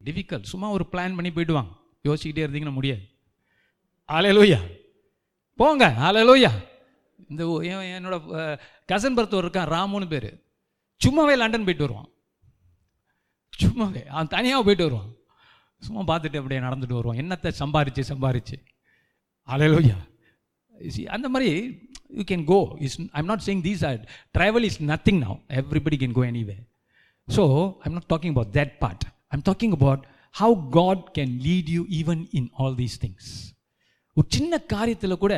[0.00, 1.72] டிஃபிகல்ட் சும்மா ஒரு பிளான் பண்ணி போயிடுவாங்க.
[2.08, 3.02] யோசிக்கிட்டே இருந்தீங்கன்னா முடியாது.
[4.08, 4.60] ஆலையலூயா
[5.60, 5.84] போங்க.
[6.06, 6.52] ஆலையலூயா
[7.30, 7.42] இந்த
[7.96, 8.16] என்னோட
[8.90, 10.30] கசன் பர்த்தவர் இருக்கான் ராமுன்னு பேர்.
[11.00, 12.10] சும்மாவே லண்டன் போயிட்டு வருவான்.
[13.62, 14.02] சும்மாவே.
[14.14, 15.10] அவன் தனியாக போயிட்டு வருவான்.
[15.86, 17.20] சும்மா பார்த்துட்டு அப்படியே நடந்துட்டு வருவான்.
[17.22, 18.56] என்னத்தை சம்பாரிச்சு சம்பாரிச்சு.
[19.48, 19.98] ஆலையலூயா
[21.08, 21.50] அந்த மாதிரி
[22.18, 24.00] you can go is I'm not saying these are
[24.34, 26.56] travel is nothing now everybody can go anyway
[27.28, 27.44] so
[27.84, 32.22] I'm not talking about that part I'm talking about how God can lead you even
[32.32, 33.30] in all these things
[34.16, 35.34] ஒரு சின்ன காரியத்தில் கூட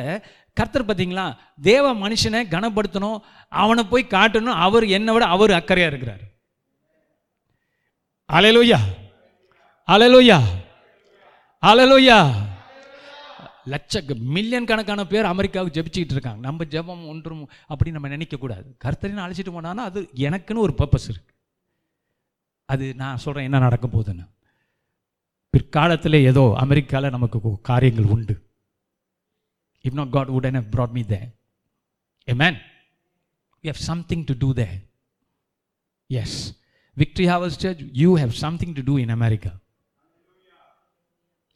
[0.57, 1.25] கர்த்தர் பார்த்தீங்களா
[1.61, 3.19] தேவ மனுஷனை கனப்படுத்தணும்
[3.51, 6.23] அவனை போய் காட்டணும் அவர் என்னை விட அவர் அக்கறையாக இருக்கிறார்.
[8.29, 8.79] அலையலூயா
[9.87, 10.37] அலையலூயா
[11.63, 12.17] அலையலூயா
[13.65, 16.39] லட்ச மில்லியன் கணக்கான பேர் அமெரிக்காவுக்கு ஜெபிச்சுக்கிட்டு இருக்காங்க.
[16.39, 21.33] நம்ம ஜெபம் ஒன்றும் அப்படி நம்ம நினைக்கக்கூடாது கர்த்தரின்னு அழைச்சிட்டு போனான்னா அது எனக்குன்னு ஒரு பர்பஸ் இருக்கு.
[22.65, 24.29] அது நான் சொல்கிறேன் என்ன நடக்க போகுதுன்னு.
[25.49, 28.49] பிற்காலத்தில் ஏதோ அமெரிக்காவில் நமக்கு காரியங்கள் உண்டு.
[29.81, 31.33] If not God would have brought me there
[32.25, 32.35] there.
[32.35, 32.53] Man
[33.61, 34.67] we have something to do there
[36.07, 36.63] as
[36.97, 39.49] victory harvest church you have something to do in America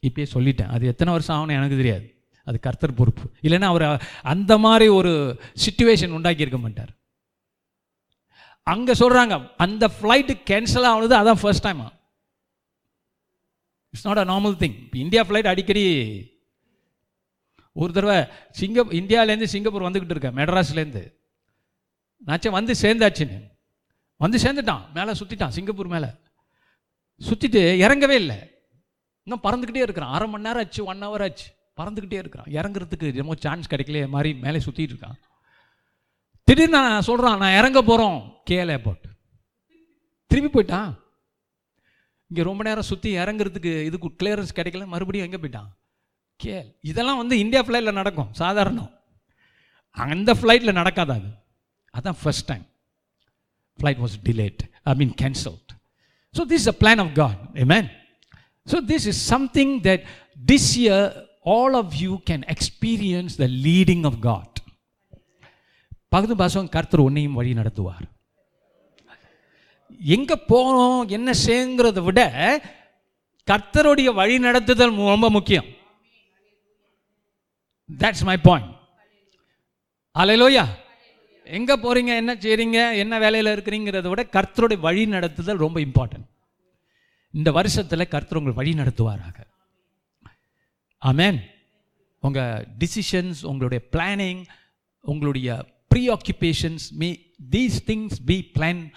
[0.06, 0.70] இப்பயே சொல்லிட்டேன்.
[0.74, 2.06] அது எத்தனை வருஷம் ஆகணும் எனக்கு தெரியாது.
[2.44, 3.24] அது கர்த்தர் பொறுப்பு.
[3.42, 5.12] இல்லைன்னா அவர் அந்த மாதிரி ஒரு
[5.64, 6.92] சுச்சுவேஷன் உண்டாக்கி இருக்க மாட்டார்.
[8.62, 11.80] அங்கே சொல்கிறாங்க அந்த ஃப்ளைட்டு கேன்சல் ஆகுனது அதான் first time
[13.94, 15.84] it's not a normal thing India flight அடிக்கடி
[17.72, 18.18] ஒரு தடவை
[18.50, 21.02] சிங்க இந்தியாவிலேருந்து சிங்கப்பூர் வந்துக்கிட்டு இருக்கேன் மெட்ராஸ்லேருந்து.
[22.26, 23.38] நாச்சும் வந்து சேர்ந்தாச்சுன்னு.
[24.16, 26.08] வந்து சேர்ந்துட்டான் மேலே சுற்றிட்டான் சிங்கப்பூர் மேலே.
[27.20, 28.38] சுற்றிட்டு இறங்கவே இல்லை.
[29.26, 30.12] இன்னும் பறந்துக்கிட்டே இருக்கிறான்.
[30.16, 31.46] அரை மணி நேரம் ஆச்சு ஒன் ஹவர் ஆச்சு.
[31.80, 32.48] பறந்துக்கிட்டே இருக்கிறான்.
[32.58, 35.18] இறங்குறதுக்கு ரொம்ப சான்ஸ் கிடைக்கல மாதிரி மேலே சுற்றிட்டு இருக்கான்.
[36.48, 38.18] திடீர்னு நான் சொல்கிறான் நான் இறங்க போகிறோம்
[38.50, 39.04] கேஎல் ஏர்போர்ட்
[40.30, 40.90] திரும்பி போயிட்டான்.
[42.30, 45.70] இங்கே ரொம்ப நேரம் சுற்றி இறங்குறதுக்கு இதுக்கு கிளியரன்ஸ் கிடைக்கல மறுபடியும் எங்கே போயிட்டான்?
[46.40, 48.90] கேஎல் இதெல்லாம் வந்து இந்தியா ஃப்ளைட்டில் நடக்கும் சாதாரணம்.
[49.96, 51.30] அந்த ஃப்ளைட்டில் நடக்காது அது.
[51.98, 52.66] அதான் first time
[53.78, 55.70] flight was delayed I mean cancelled
[56.34, 57.40] so this a plan of God
[57.72, 57.88] amen
[58.66, 60.00] So this is something that
[60.50, 61.02] this year
[61.52, 64.48] all of you can experience the leading of God.
[66.14, 68.06] பகுதி பாசம் கர்த்தர் உன்னையும் வழி நடத்துவார்.
[70.16, 72.20] எங்க போகணும் என்ன செய்யுங்கிறத விட
[73.48, 75.68] கர்த்தருடைய வழி நடத்துதல் ரொம்ப முக்கியம்.
[78.02, 78.70] தட்ஸ் மை பாயிண்ட்
[80.22, 80.64] அலையிலோயா
[81.58, 86.26] எங்க போறீங்க என்ன செய்றீங்க என்ன வேலையில இருக்கிறீங்கிறத விட கர்த்தருடைய வழி நடத்துதல் ரொம்ப இம்பார்ட்டன்ட்
[87.30, 89.44] இந்த வருஷத்தில் கர்த்தர் உங்களை வழி நடத்துவாராக.
[91.02, 91.38] ஆமேன்
[92.20, 94.44] உங்கள் டிசிஷன்ஸ் உங்களுடைய பிளானிங்
[95.00, 97.12] உங்களுடைய pre preoccupations, me
[97.50, 98.92] these things be plan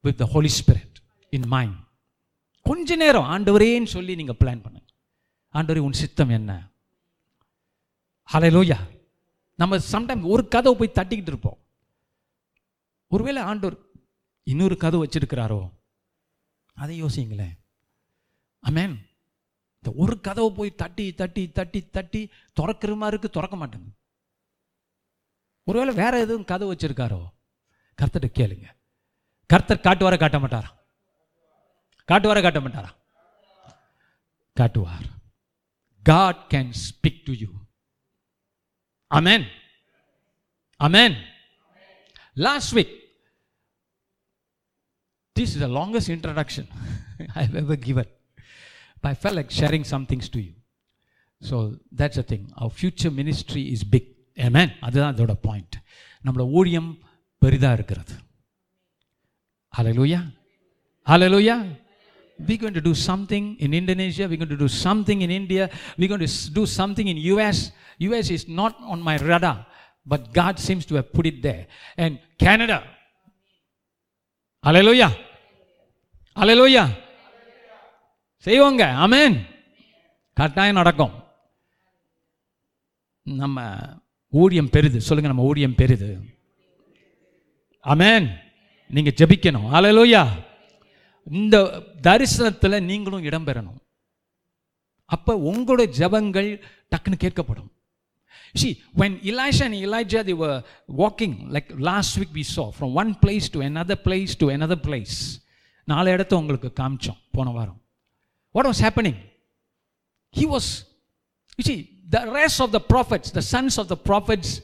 [0.00, 0.94] with the Holy Spirit
[1.30, 1.76] in mind
[2.62, 4.82] கொஞ்ச நேரம் ஆண்டவரேன்னு சொல்லி நீங்கள் பிளான் பண்ணுங்க.
[5.52, 6.70] ஆண்டவரே உன் சித்தம் என்ன?
[8.32, 8.78] ஹalleluya
[9.56, 11.58] நம்ம சம்டைம் ஒரு கதவை போய் தட்டிக்கிட்டு இருப்போம்.
[13.08, 13.78] ஒருவேளை ஆண்டவர்
[14.42, 15.70] இன்னொரு கதவு வச்சிருக்கிறாரோ?
[16.74, 17.56] அதை யோசிங்களேன்
[18.68, 18.94] அமேன்
[19.78, 22.20] இந்த ஒரு கதவை போய் தட்டி தட்டி தட்டி தட்டி
[22.58, 23.94] திறக்கிற மாதிரி இருக்கு திறக்க மாட்டேங்குது.
[25.66, 27.20] ஒருவேளை வேற எதுவும் கதவு வச்சிருக்காரோ?
[27.98, 28.66] கர்த்தர்கிட்ட கேளுங்க.
[29.50, 30.70] கர்த்தர் காட்டுவார காட்ட மாட்டாரா?
[32.08, 32.90] காட்டுவார காட்ட மாட்டாரா?
[34.56, 35.06] காட்டுவார்
[36.06, 37.48] God can speak to you
[39.10, 39.46] amen
[40.80, 41.16] amen
[42.46, 42.94] last week
[45.36, 46.68] this is the longest introduction
[47.40, 48.10] I have ever given
[49.03, 50.53] I felt like sharing some things to you.
[51.49, 51.55] So
[51.99, 52.43] that's the thing.
[52.61, 54.05] Our future ministry is big.
[54.47, 54.69] Amen.
[54.85, 55.75] அதுதான் அதோட point
[56.25, 56.89] நம்மளோட ஊழியம்
[57.43, 58.15] பெரிதாக இருக்கிறது
[59.77, 60.21] Hallelujah.
[61.05, 61.57] Hallelujah.
[62.47, 64.23] We're going to do something in Indonesia.
[64.29, 65.63] We're going to do something in India.
[65.97, 67.57] We're going to s- do something in US.
[68.07, 69.57] US is not on my radar,
[70.05, 71.63] but God seems to have put it there.
[72.03, 72.13] And
[72.45, 72.77] Canada.
[74.63, 75.11] Hallelujah.
[76.35, 76.85] Hallelujah.
[78.44, 78.82] செய்வோங்க.
[79.04, 79.46] அமேன்
[80.34, 81.10] கட்டாயம் நடக்கும்.
[83.22, 83.78] நம்ம
[84.28, 86.38] ஊழியம் பெருது சொல்லுங்க நம்ம ஊழியம் பெருது
[87.84, 88.34] அமேன்
[88.88, 89.68] நீங்க ஜெபிக்கணும்.
[89.72, 90.28] ஹalleluya.
[91.30, 93.80] இந்த தரிசனத்தில் நீங்களும் இடம் பெறணும்.
[95.04, 97.72] அப்போ உங்களுடைய ஜெபங்கள் டக்குன்னு கேட்கப்படும்.
[98.62, 103.46] See, when Elisha and Elijah the walking like last week we saw from one place
[103.50, 105.42] to to another place to another place.
[105.84, 107.83] நாலு இடத்த உங்களுக்கு காமிச்சோம் போன வாரம்.
[108.53, 109.17] What was happening?
[110.31, 110.85] He was,
[111.57, 114.61] you see, the rest of the prophets, the sons of the prophets,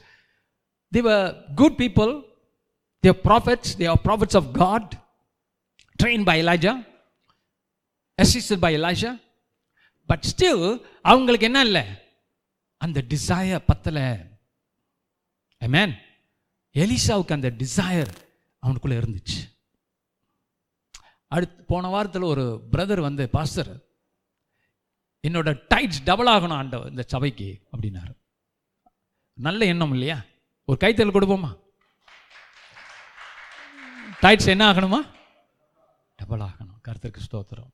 [0.92, 2.24] they were good people.
[3.02, 3.76] They are prophets.
[3.76, 4.98] They are prophets of God,
[6.00, 6.86] trained by Elijah,
[8.18, 9.20] assisted by Elijah.
[10.08, 10.62] But still,
[11.04, 11.84] அவங்களுக்கு என்ன இல்லை
[12.78, 14.08] அந்த desire பத்தலை
[15.68, 15.92] Amen.
[16.84, 18.12] எலிசாவுக்கு அந்த desire
[18.64, 19.40] அவனுக்குள்ள இருந்துச்சு
[21.31, 23.81] அடுத்து போன வாரத்தில் ஒரு பிரதர் வந்து பாஸ்டர்
[25.29, 28.15] என்னோட டைட்ஸ் டபுள் ஆகணும் ஆண்ட இந்த சபைக்கு அப்படின்னாரு.
[29.33, 30.25] நல்ல எண்ணம் இல்லையா?
[30.65, 31.59] ஒரு கைத்தல் கொடுப்போமா?
[34.21, 34.99] டைட்ஸ் என்ன ஆகணுமா?
[36.17, 36.81] டபுள் ஆகணும்.
[36.83, 37.71] கருத்திற்கு ஸ்தோத்திரம்.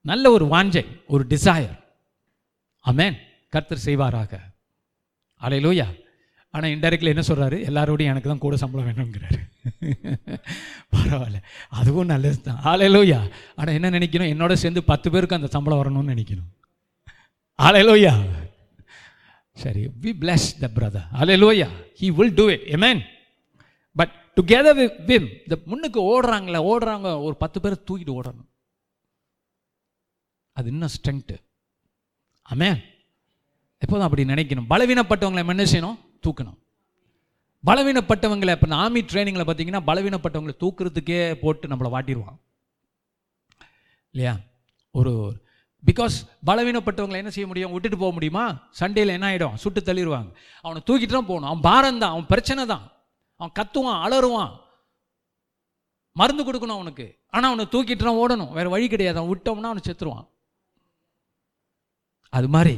[0.00, 1.84] நல்ல ஒரு வாஞ்சை ஒரு டிசையர்
[2.84, 3.16] அமேன்
[3.48, 4.40] கர்த்தர் செய்வாராக.
[5.40, 6.07] அலையிலோயா
[6.54, 9.40] ஆனால் இன்டெரக்டில் என்ன சொல்கிறாரு எல்லாரோடையும் எனக்கு தான் கூட சம்பளம் வேணுங்கிறாரு
[10.92, 11.38] பரவாயில்ல.
[11.78, 12.60] அதுவும் நல்லது தான்.
[12.70, 13.20] ஆலையிலோயா
[13.58, 14.32] ஆனால் என்ன நினைக்கணும்?
[14.34, 16.48] என்னோட சேர்ந்து பத்து பேருக்கு அந்த சம்பளம் வரணும்னு நினைக்கணும்.
[17.66, 18.14] ஆலையிலோயா
[19.62, 21.68] சரி we bless the brother hallelujah
[22.00, 23.00] he will do it amen
[23.96, 28.50] but together we Vim இந்த முன்னுக்கு ஓடுறாங்களே ஓடுறாங்க ஒரு பத்து பேர் தூக்கிட்டு ஓடணும்.
[30.56, 31.36] அது இன்னும் ஸ்ட்ரென்த்து
[32.52, 32.78] அமேன்
[33.82, 34.70] எப்போதும் அப்படி நினைக்கணும்.
[34.74, 35.98] பலவீனப்பட்டவங்களை என்ன செய்யணும்?
[36.26, 36.58] தூக்கணும்.
[37.64, 42.38] பலவீனப்பட்டவங்களை இப்போ ஆர்மி ட்ரைனிங்கில் பார்த்தீங்கன்னா பலவீனப்பட்டவங்களை தூக்குறதுக்கே போட்டு நம்மளை வாட்டிடுவான்
[44.14, 44.34] இல்லையா?
[44.90, 45.12] ஒரு
[45.86, 46.14] பிகாஸ்
[46.46, 47.72] பலவீனப்பட்டவங்களை என்ன செய்ய முடியும்?
[47.72, 48.44] விட்டுட்டு போக முடியுமா?
[48.80, 50.30] சண்டேல என்ன ஆகிடும் சுட்டு தள்ளிடுவாங்க
[50.62, 51.50] அவனை தூக்கிட்டு தான் போகணும்.
[51.50, 52.84] அவன் பாரம் தான் அவன் பிரச்சனை தான்.
[53.40, 54.54] அவன் கத்துவான் அலறுவான்.
[56.12, 57.06] மருந்து கொடுக்கணும் அவனுக்கு.
[57.34, 58.52] ஆனால் அவனை தூக்கிட்டு தான் ஓடணும்.
[58.58, 59.18] வேறு வழி கிடையாது.
[59.18, 60.26] அவன் விட்டோம்னா அவனை செத்துருவான்.
[62.30, 62.76] அது மாதிரி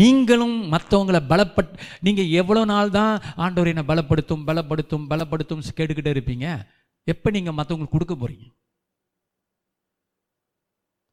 [0.00, 1.72] நீங்களும் மற்றவங்களை பலப்பட்
[2.06, 6.46] நீங்கள் எவ்வளோ நாள் தான் ஆண்டவர் என்னை பலப்படுத்தும் பலப்படுத்தும் பலப்படுத்தும் கேட்டுக்கிட்டே இருப்பீங்க.
[7.12, 8.46] எப்போ நீங்கள் மற்றவங்களுக்கு கொடுக்க போகிறீங்க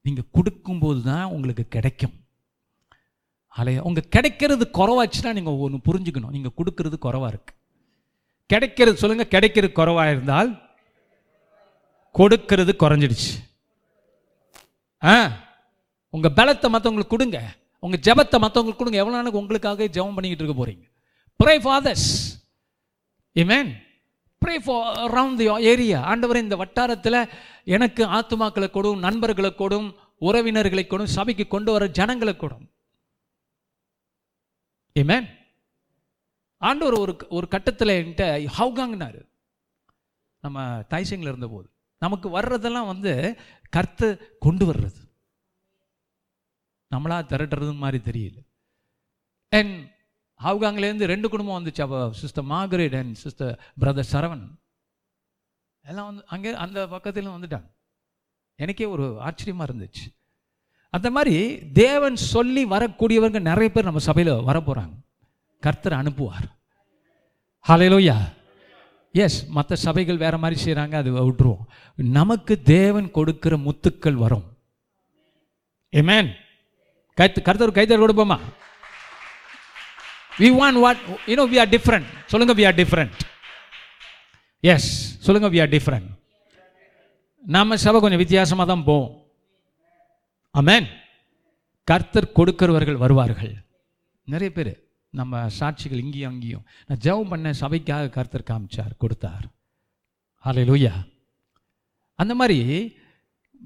[0.05, 2.15] நீங்கள் கொடுக்கும்போது தான் உங்களுக்கு கிடைக்கும்.
[3.59, 6.33] அலைய உங்கள் கிடைக்கிறது குறவாச்சுன்னா நீங்கள் ஒன்று புரிஞ்சுக்கணும்.
[6.35, 7.59] நீங்கள் கொடுக்கறது குறவாக இருக்குது
[8.51, 10.49] கிடைக்கிறது சொல்லுங்கள் கிடைக்கிறது குறவாக இருந்தால்
[12.19, 13.31] கொடுக்கறது குறைஞ்சிடுச்சு.
[15.03, 15.13] ஆ
[16.15, 17.39] உங்கள் பலத்தை மற்றவங்களுக்கு கொடுங்க.
[17.85, 18.99] உங்கள் ஜெபத்தை மற்றவங்களுக்கு கொடுங்க.
[19.03, 20.85] எவ்வளோ நாளைக்கு உங்களுக்காக ஜெபம் பண்ணிக்கிட்டு இருக்க போகிறீங்க
[21.39, 22.09] pray fathers
[23.41, 23.71] amen
[24.41, 27.19] pray for around the area ஆண்டவர் இந்த வட்டாரத்தில்
[27.75, 29.87] எனக்கு ஆத்துமாக்களை கொடும் நண்பர்களை கொடும்
[30.27, 32.65] உறவினர்களை கொடும் சபைக்கு கொண்டு வர ஜனங்களை கொடும்.
[34.95, 35.27] இமேன்
[36.61, 38.25] ஆண்டவர் ஒரு ஒரு கட்டத்தில் என்கிட்ட
[38.57, 39.21] ஹவுகாங்கினாரு.
[40.43, 40.59] நம்ம
[40.91, 41.67] தாய்சிங்கில் இருந்தபோது.
[42.01, 43.13] நமக்கு வர்றதெல்லாம் வந்து
[43.75, 44.07] கர்த்து
[44.45, 44.99] கொண்டு வர்றது.
[46.93, 48.39] நம்மளா திரட்டுறது மாதிரி தெரியல.
[49.59, 49.75] அண்ட்
[50.39, 51.81] ஹவுகாங்லேருந்து ரெண்டு குடும்பம் வந்துச்சு.
[51.85, 54.45] அப்போ sister Margaret and sister brother Saravan
[55.85, 57.69] எல்லாம் வந்து அங்கே அந்த பக்கத்துல வந்துட்டாங்க.
[58.59, 60.05] எனக்கே ஒரு ஆச்சரியமாக இருந்துச்சு.
[60.93, 61.35] அந்த மாதிரி
[61.83, 64.95] தேவன் சொல்லி வரக்கூடியவங்க நிறைய பேர் நம்ம சபையில் வரப்போகிறாங்க
[65.63, 66.47] கர்த்தர் அனுப்புவார்.
[67.65, 68.15] ஹalleluya
[69.23, 71.65] எஸ் மற்ற சபைகள் வேற மாதிரி செய்கிறாங்க அது விட்டுருவோம்.
[72.19, 74.45] நமக்கு தேவன் கொடுக்கிற முத்துக்கள் வரும்.
[75.93, 76.29] ஏமேன்
[77.19, 78.37] கைத்து கருத்தர் கைத்தர் கொடுப்போமா
[80.41, 83.15] we want what you know we are different சொல்லுங்க வி ஆர் டிஃப்ரெண்ட்
[84.73, 84.89] எஸ்
[85.25, 86.09] சொல்லுங்க வி ஆர் டிஃப்ரெண்ட்
[87.55, 89.11] நம்ம சபை கொஞ்சம் வித்தியாசமாக தான் போவோம்.
[90.59, 90.87] அமேன்
[91.89, 93.53] கர்த்தர் கொடுக்கிறவர்கள் வருவார்கள்.
[94.33, 94.71] நிறைய பேர்
[95.19, 96.63] நம்ம சாட்சிகள் இங்கேயும் அங்கேயும்.
[96.87, 99.45] நான் ஜெபம் பண்ண சபைக்காக கர்த்தர் காமிச்சார் கொடுத்தார்.
[100.45, 100.93] ஹalleluya
[102.21, 102.59] அந்த மாதிரி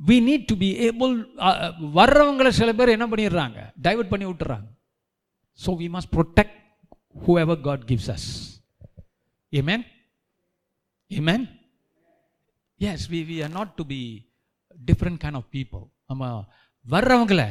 [0.05, 1.13] we need to be able
[1.99, 3.59] வர்றவங்களை சில பேர் என்ன பண்ணிடுறாங்க?
[3.81, 4.67] டைவர்ட் பண்ணி விட்டுறாங்க.
[5.65, 6.09] So we must
[7.43, 8.27] whoever God gives us
[9.51, 9.85] amen
[11.09, 11.45] amen
[12.77, 14.01] yes we we are not to be
[14.85, 16.45] different kind of people நம்ம
[16.85, 17.47] வர்றவங்களை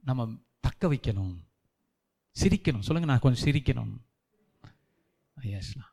[0.00, 0.28] நம்ம
[0.60, 1.34] தக்க வைக்கணும்.
[2.36, 2.84] சிரிக்கணும்.
[2.86, 3.94] சொல்லுங்கள் நான் கொஞ்சம் சிரிக்கணும்.
[5.58, 5.90] எஸ் நான்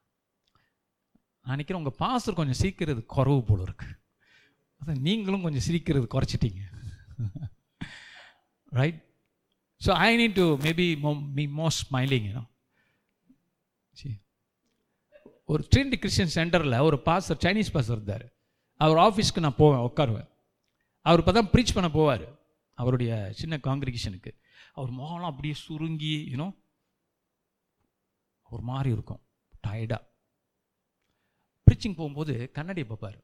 [1.41, 3.98] நினைக்கிறேன் உங்கள் பாஸ்டர் கொஞ்சம் சீக்கிரம் குறவு போல இருக்குது
[4.81, 6.61] அதான் நீங்களும் கொஞ்சம் சிரிக்கிறது குறைச்சிட்டீங்க.
[8.79, 8.99] Right
[9.81, 10.87] so I need to maybe
[11.37, 12.27] me more smiling
[13.99, 14.15] சரி
[15.51, 18.25] ஒரு ட்ரினிட்டி கிறிஸ்டியன் சென்டரில் ஒரு பாஸ்டர் சைனீஸ் பாஸ்டர் இருந்தார்.
[18.83, 20.27] அவர் ஆஃபீஸ்க்கு நான் போவேன் உட்காருவேன்.
[21.05, 22.25] அவர் இப்போ தான் ப்ரீச் பண்ண போவார்
[22.81, 24.31] அவருடைய சின்ன காங்கிரிகேஷனுக்கு
[24.77, 26.47] அவர் முகம்லாம் அப்படியே சுருங்கி யூனோ
[28.49, 29.21] ஒரு மாதிரி இருக்கும்
[29.65, 30.03] டயர்டாக
[31.67, 33.17] ப்ரீச்சிங் போகும்போது கண்ணாடியை பார்ப்பார்.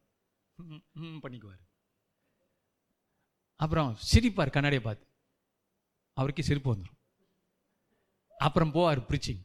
[1.24, 1.64] பண்ணிக்குவார்.
[3.60, 5.06] அப்புறம் சிரிப்பார் கண்ணாடியை பார்த்து.
[6.18, 7.00] அவருக்கே சிரிப்பு வந்துடும்
[8.38, 9.44] அப்புறம் போவார் பிரிச்சிங்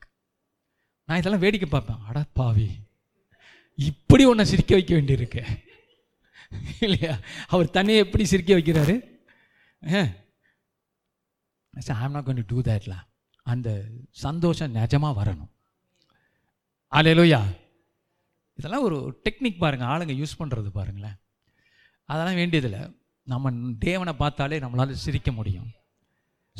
[1.06, 2.02] நான் இதெல்லாம் வேடிக்கை பார்ப்பேன்.
[2.08, 2.68] அடா பாவி.
[3.88, 5.42] இப்படி ஒன்றை சிரிக்க வைக்க வேண்டியிருக்கு.
[6.80, 7.18] இல்லையா?
[7.46, 8.94] அவர் தன்னையை எப்படி சிரிக்க வைக்கிறாரு?
[9.82, 12.94] ஐம் நாட் going டூ தேட்ல
[13.52, 13.68] அந்த
[14.24, 15.50] சந்தோஷம் நிஜமாக வரணும்.
[16.90, 17.40] அலையலோயா
[18.60, 18.96] இதெல்லாம் ஒரு
[19.26, 21.18] டெக்னிக் பாருங்கள் ஆளுங்க யூஸ் பண்ணுறது பாருங்களேன்.
[22.08, 22.80] அதெல்லாம் வேண்டியதில்லை.
[23.26, 23.52] நம்ம
[23.88, 25.68] தேவனை பார்த்தாலே நம்மளால் சிரிக்க முடியும்.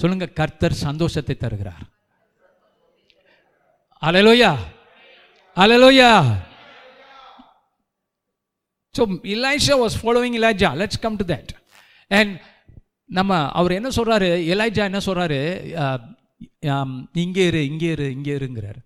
[0.00, 1.84] சொல்லுங்கள் கர்த்தர் சந்தோஷத்தை தருகிறார்.
[4.08, 4.52] Hallelujah
[5.56, 6.10] hallelujah
[8.94, 9.02] so
[9.34, 11.50] Elisha was following Elijah let's come to that
[12.18, 12.32] and
[13.18, 15.40] நம்ம அவர் என்ன சொல்கிறாரு எலாய்ஜா என்ன சொல்கிறாரு
[17.24, 18.80] இங்கே இரு இங்கே இரு இங்கே இருங்கிறார்.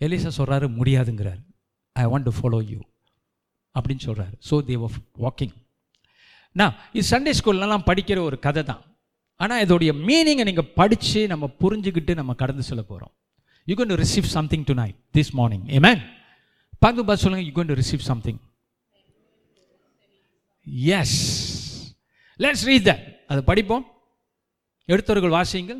[0.00, 1.42] எலிசா சொல்கிறாரு முடியாதுங்கிறார்.
[2.02, 2.80] I want to follow you
[3.74, 4.76] அப்படின்னு சொல்கிறார் ஸோ தே
[5.26, 5.54] வாக்கிங்
[6.60, 8.82] நான் இது சண்டே ஸ்கூல்லலாம் படிக்கிற ஒரு கதை தான்.
[9.40, 13.12] ஆனால் இதோடைய மீனிங்கை நீங்கள் படித்து நம்ம புரிஞ்சுக்கிட்டு நம்ம கடந்து சொல்ல போகிறோம்
[13.70, 16.02] you going to receive something tonight this morning amen
[16.82, 18.40] பார்த்து பார்த்து சொல்லுங்கள் you going to receive something
[21.00, 21.18] yes
[22.44, 23.84] let's read that அதை படிப்போம்.
[24.92, 25.78] எடுத்தவர்கள் வாசியுங்கள்.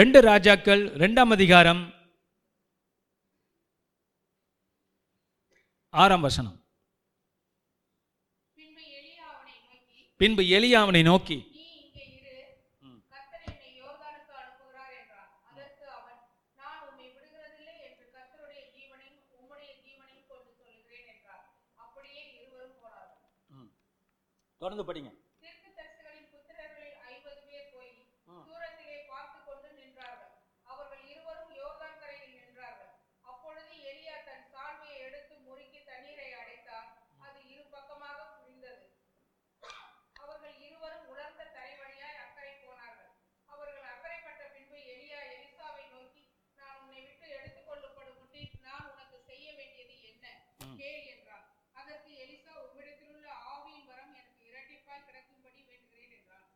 [0.00, 1.82] ரெண்டு ராஜாக்கள் ரெண்டாம் அதிகாரம்
[5.94, 6.56] ஆறாம் வசனம்.
[8.56, 12.32] பின்பு எலியா அவனை நோக்கி பின்பு எலியா அவனை நோக்கி நீ இங்கே இரு
[13.10, 16.20] கர்த்தர் என்னை யோர்தானுக்கு அனுப்புகிறார் என்றான் அதற்கு அவன்
[16.58, 21.44] நான் உம்மை விடுகிறதில்லை என்று கர்த்தருடைய ஜீவனையும் உம்முடைய ஜீவனையும் கொண்டு சொல்லுகிறேன் என்றார்
[21.78, 23.70] அப்படியே இருவரும் போனார்கள்
[24.60, 27.92] தொடர்ந்து படிங்க தீர்க்கதரிசிகளின் புத்திரர்களில் ஐம்பது பேர் போய்
[28.44, 30.32] தூரத்திலே பார்த்துக் கொண்டு நின்றார்கள்
[30.66, 32.92] அவர்கள் இருவரும் யோர்தான் கரையில் நின்றார்கள்
[33.24, 36.88] அப்பொழுது எலியா தன் சால்வையை எடுத்து முறுக்கி தண்ணீரை அடைத்தார்
[37.26, 38.84] அது இரு பக்கமாக புரிந்தது
[40.22, 43.10] அவர்கள் இருவரும் உலர்ந்த தரை வழியாய் அக்கறை போனார்கள்
[43.48, 46.24] அவர்கள் அக்கறைப்பட்ட பின்பு எலியா எலிசாவை நோக்கி
[46.58, 50.24] நான் உன்னை விட்டு எடுத்துக்கொள்ளப்படும் முட்டி நான் உனக்கு செய்ய வேண்டியது என்ன
[50.80, 56.46] கேள் என்றான் அதற்கு எலிசா உம்மிடத்திலுள்ள ஆவியின் வரம் எனக்கு இரட்டிப்பாய் கிடைக்கும்படி வேண்டுகிறேன் என்றான்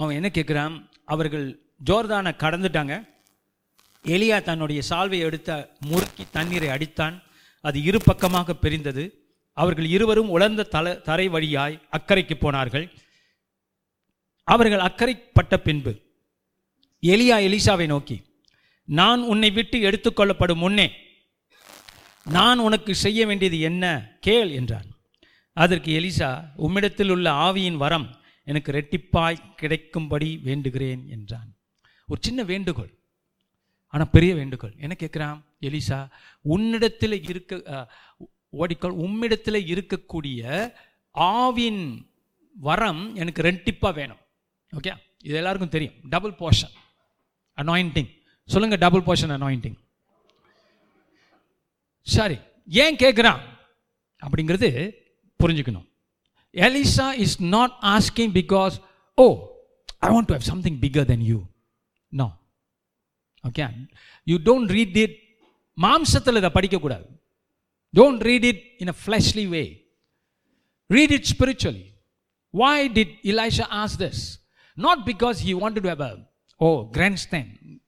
[0.00, 1.46] அவன் என்ன கேட்குறான் அவர்கள்
[1.86, 2.94] ஜோர்தானை கடந்துட்டாங்க.
[4.04, 7.22] எலியா தன்னுடைய சால்வையை எடுத்த முறுக்கி தண்ணீரை அடித்தான்.
[7.60, 9.04] அது இரு பக்கமாக பிரிந்தது.
[9.52, 12.86] அவர்கள் இருவரும் உலர்ந்த தல தரை வழியாய் அக்கறைக்கு போனார்கள்.
[14.44, 15.92] அவர்கள் அக்கறைப்பட்ட பின்பு
[17.02, 18.16] எலியா எலிசாவை நோக்கி
[18.84, 20.86] நான் உன்னை விட்டு எடுத்துக்கொள்ளப்படும் முன்னே
[22.24, 23.84] நான் உனக்கு செய்ய வேண்டியது என்ன?
[24.20, 24.88] கேள் என்றான்.
[25.52, 28.19] அதற்கு எலிசா உம்மிடத்தில் உள்ள ஆவியின் வரம்
[28.50, 31.50] எனக்கு ரெட்டிப்பாய் கிடைக்கும்படி வேண்டுகிறேன் என்றான்.
[32.10, 32.92] ஒரு சின்ன வேண்டுகோள்
[33.92, 34.74] ஆனால் பெரிய வேண்டுகோள்.
[34.84, 35.38] என்ன கேட்குறான்?
[35.66, 35.98] எலிசா
[36.54, 37.88] உன்னிடத்தில் இருக்க
[38.60, 40.72] ஓடிக்கோள் உம்மிடத்தில் இருக்கக்கூடிய
[41.14, 41.82] ஆவின்
[42.68, 44.22] வரம் எனக்கு ரெட்டிப்பாக வேணும்.
[44.78, 44.92] ஓகே?
[45.26, 45.96] இது எல்லாருக்கும் தெரியும்.
[46.14, 46.74] டபுள் போர்ஷன்
[47.62, 48.10] அனாயிண்டிங்
[48.52, 49.78] சொல்லுங்க டபுள் போர்ஷன் அனாயிண்டிங்
[52.16, 52.36] சரி
[52.84, 53.40] ஏன் கேட்குறான்?
[54.26, 54.68] அப்படிங்கிறது
[55.42, 55.88] புரிஞ்சுக்கணும்.
[56.54, 58.76] Elisha is not asking because
[59.14, 59.26] oh
[59.98, 61.42] I want to have something bigger then you
[62.08, 62.32] know
[63.48, 63.86] okay
[64.24, 65.18] you don't read it
[65.76, 67.06] மாம்சத்தில் இதை படிக்கக்கூடாது.
[67.94, 69.92] Don't read it in a fleshly way
[70.86, 71.88] read it spiritually
[72.52, 74.38] why did Elisha ask this?
[74.76, 76.28] Not because he wanted to have a,
[76.60, 77.80] oh, grandstand.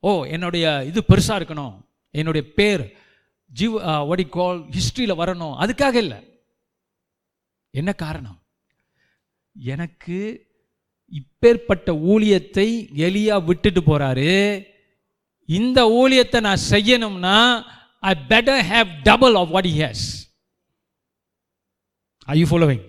[0.00, 1.84] Oh என்னுடைய இது பெருசாக இருக்கணும்.
[2.10, 2.96] என்னுடைய பேர்
[3.60, 3.74] Jeev
[4.08, 5.54] what you கால் ஹிஸ்ட்ரியில் வரணும்.
[5.64, 6.27] அதுக்காக இல்லை.
[7.80, 8.38] என்ன காரணம்?
[9.56, 10.18] எனக்கு
[11.18, 12.68] இப்பேற்பட்ட ஊழியத்தை
[13.06, 14.32] எலியா விட்டுட்டு போறாரு.
[15.48, 17.38] இந்த ஊழியத்தை நான் செய்யணும்னா
[18.10, 20.04] I better have double of what has
[22.32, 22.84] I you following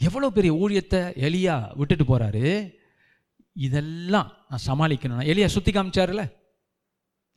[0.00, 2.46] எவ்வளோ பெரிய ஊழியத்தை எலியா விட்டுட்டு போறாரு?
[3.66, 5.26] இதெல்லாம் நான் சமாளிக்கணும்.
[5.32, 6.24] எலியா சுத்தி காமிச்சார்ல?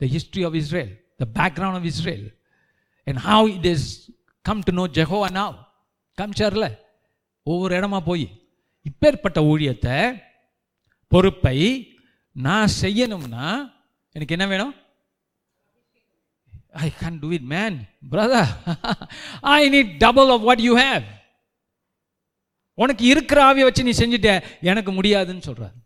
[0.01, 2.25] The history of Israel the background of Israel
[3.07, 3.87] and how it is
[4.45, 4.85] come to know
[5.39, 5.55] Jehovah
[6.21, 6.77] காமிச்சார்ல?
[7.43, 8.25] ஒவ்வொரு இடமா போய்.
[8.87, 10.23] இப்பேற்பட்ட ஊழியத்தை
[11.07, 11.57] பொறுப்பை
[12.31, 13.45] நான் செய்யணும்னா
[14.11, 14.73] எனக்கு என்ன வேணும்?
[16.71, 17.77] I can do it man
[18.11, 18.51] brother
[19.41, 21.03] I need double of what you have
[22.73, 24.43] உனக்கு இருக்கிற ஆவியை வச்சு நீ செஞ்சுட்ட.
[24.61, 25.79] எனக்கு முடியாதுன்னு சொல்றாரு.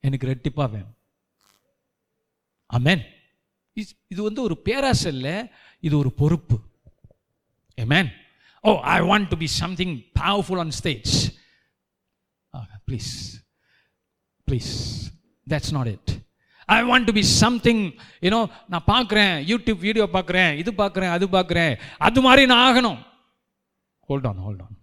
[0.00, 0.94] எனக்கு ரெட்டிப்பா வேணும்.
[2.78, 3.02] அமேன்
[4.08, 5.50] இது வந்து ஒரு பேராசல்ல
[5.80, 6.58] இது ஒரு பொறுப்பு.
[7.76, 8.10] Amen
[8.64, 11.12] oh I want to be something powerful on stage
[12.88, 13.12] please
[14.48, 14.72] please
[15.52, 16.10] that's not it
[16.68, 17.82] I want to be something
[18.26, 18.40] you know
[18.72, 21.72] நான் பார்க்குறேன் யூடியூப் வீடியோ பார்க்குறேன் இது பார்க்குறேன் அது பார்க்குறேன்.
[22.06, 22.98] அது மாதிரி நான் ஆகணும்.
[24.08, 24.76] ஹோல்ட் ஆன் ஹோல்ட் ஆன்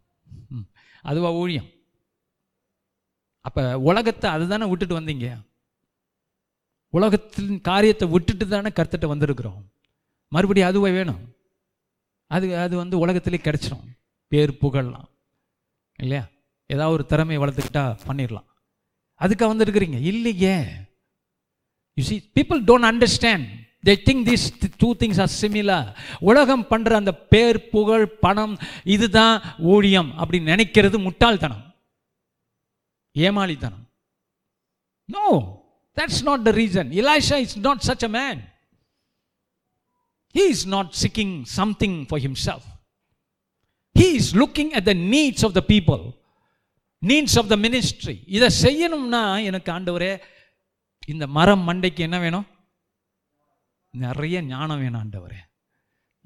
[1.10, 1.70] அதுவா ஊழியம்.
[3.48, 5.28] அப்போ உலகத்தை அதுதானே விட்டுட்டு வந்தீங்க?
[6.98, 9.62] உலகத்தின் காரியத்தை விட்டுட்டு தானே கருத்துட்டு வந்திருக்கிறோம்.
[10.36, 11.22] மறுபடியும் அதுவே வேணும்?
[12.28, 13.86] அது அது வந்து உலகத்திலே கிடச்சிடும்
[14.28, 15.10] பேர் புகழலாம்.
[16.00, 16.28] இல்லையா?
[16.66, 18.48] ஏதாவது ஒரு திறமையை வளர்த்துக்கிட்டா பண்ணிடலாம்.
[19.20, 20.02] அதுக்காக வந்துருக்குறீங்க.
[20.02, 20.64] இல்லையே.
[21.94, 23.46] You see people don't understand
[23.86, 30.12] they think this two things are similar உலகம் பண்ணுற அந்த பேர் புகழ் பணம் இதுதான் ஊழியம்
[30.18, 31.76] அப்படின்னு நினைக்கிறது முட்டாள்தனம்.
[33.14, 33.86] ஏமாளித்தனம்.
[35.06, 35.26] No
[35.96, 38.42] that's not the reason Elisha is not such a man
[40.36, 42.64] He is not seeking something for himself.
[43.96, 46.04] He is looking the needs of the people
[47.02, 50.22] needs of the ministry இதை செய்யணும்னா எனக்கு ஆண்டவரே
[51.08, 52.48] இந்த மரம் மண்டைக்கு என்ன வேணும்?
[53.90, 55.40] நிறைய ஞானம் வேணும் ஆண்டவரே.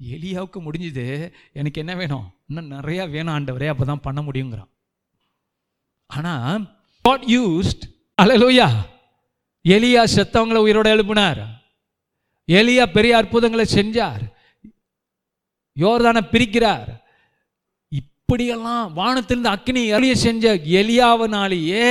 [0.00, 2.26] எலியாவுக்கு முடிஞ்சுது எனக்கு என்ன வேணும்?
[2.48, 4.70] இன்னும் நிறையா வேணும் ஆண்டவரே அப்போ தான் பண்ண முடியுங்கிறான்.
[6.06, 6.62] ஆனால்
[7.02, 7.84] காட் யூஸ்ட்
[8.22, 8.68] அலலூயா
[9.64, 11.61] எலியா செத்தவங்களை உயிரோட எழுப்பினார்.
[12.58, 14.22] எலியா பெரிய அற்புதங்களை செஞ்சார்.
[15.82, 16.90] யோர்தான பிரிக்கிறார்.
[18.00, 21.86] இப்படியெல்லாம் வானத்திலிருந்து அக்னி எலிய செஞ்ச எலியாவனாலேயே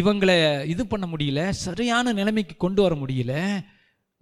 [0.00, 0.36] இவங்களை
[0.72, 3.34] இது பண்ண முடியல சரியான நிலைமைக்கு கொண்டு வர முடியல.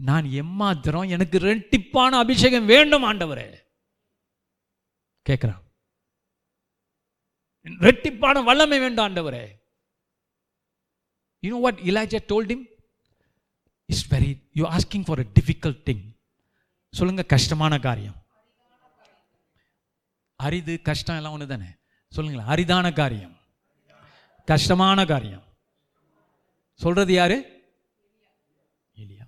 [0.09, 3.49] நான் எம்மாத்திரம் எனக்கு ரெட்டிப்பான அபிஷேகம் வேண்டும் ஆண்டவரே.
[5.29, 5.61] கேட்குறான்
[7.87, 9.45] ரெட்டிப்பான வல்லமை வேண்டும் ஆண்டவரே.
[11.45, 12.55] You know what Elijah told
[13.91, 16.05] it's is very you asking for a difficult thing
[16.93, 18.17] சொல்லுங்க கஷ்டமான காரியம்.
[20.41, 21.71] அரிது கஷ்டம் எல்லாம் ஒன்று தானே
[22.13, 23.35] சொல்லுங்களேன் அரிதான காரியம்.
[24.49, 25.43] கஷ்டமான காரியம்.
[26.81, 27.37] சொல்றது யாரு?
[28.93, 29.27] இல்லையா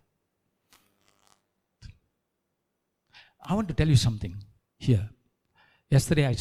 [3.38, 4.38] I want to tell you something
[4.87, 5.09] here
[5.92, 6.37] Yesterday I,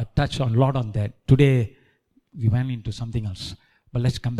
[0.00, 1.50] I touch on lot on that today
[2.34, 2.70] on that.
[2.70, 3.46] In to something else
[3.92, 4.38] but let's come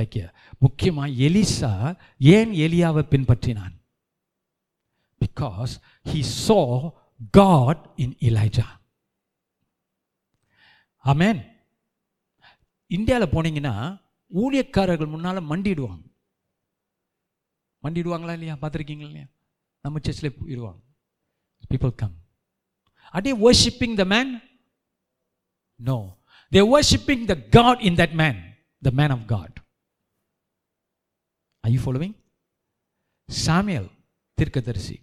[0.58, 1.72] முக்கியமாக எலிசா
[2.18, 3.76] ஏன் எலியாவை பின்பற்றினான்
[5.20, 5.72] because
[6.06, 6.58] he saw
[7.30, 8.66] God in Elijah
[11.04, 11.40] amen
[12.90, 13.74] இந்தியாவில் போனீங்கன்னா
[14.32, 16.04] ஊழியக்காரர்கள் முன்னால் மண்டிடுவாங்க
[17.82, 19.28] மண்டிடுவாங்களா இல்லையா பார்த்துருக்கீங்களா இல்லையா
[19.80, 20.80] நம்ம சர்ச்சில் இடுவாங்க
[21.68, 22.16] பீப்புள் கம்
[23.14, 24.32] அடே worshipping the man
[25.80, 25.98] no
[26.52, 28.40] they worshipping the God in that man
[28.82, 29.56] the man of God
[31.64, 32.14] I you following
[33.28, 33.88] Samuel
[34.38, 34.98] தீர்க்கதரிசி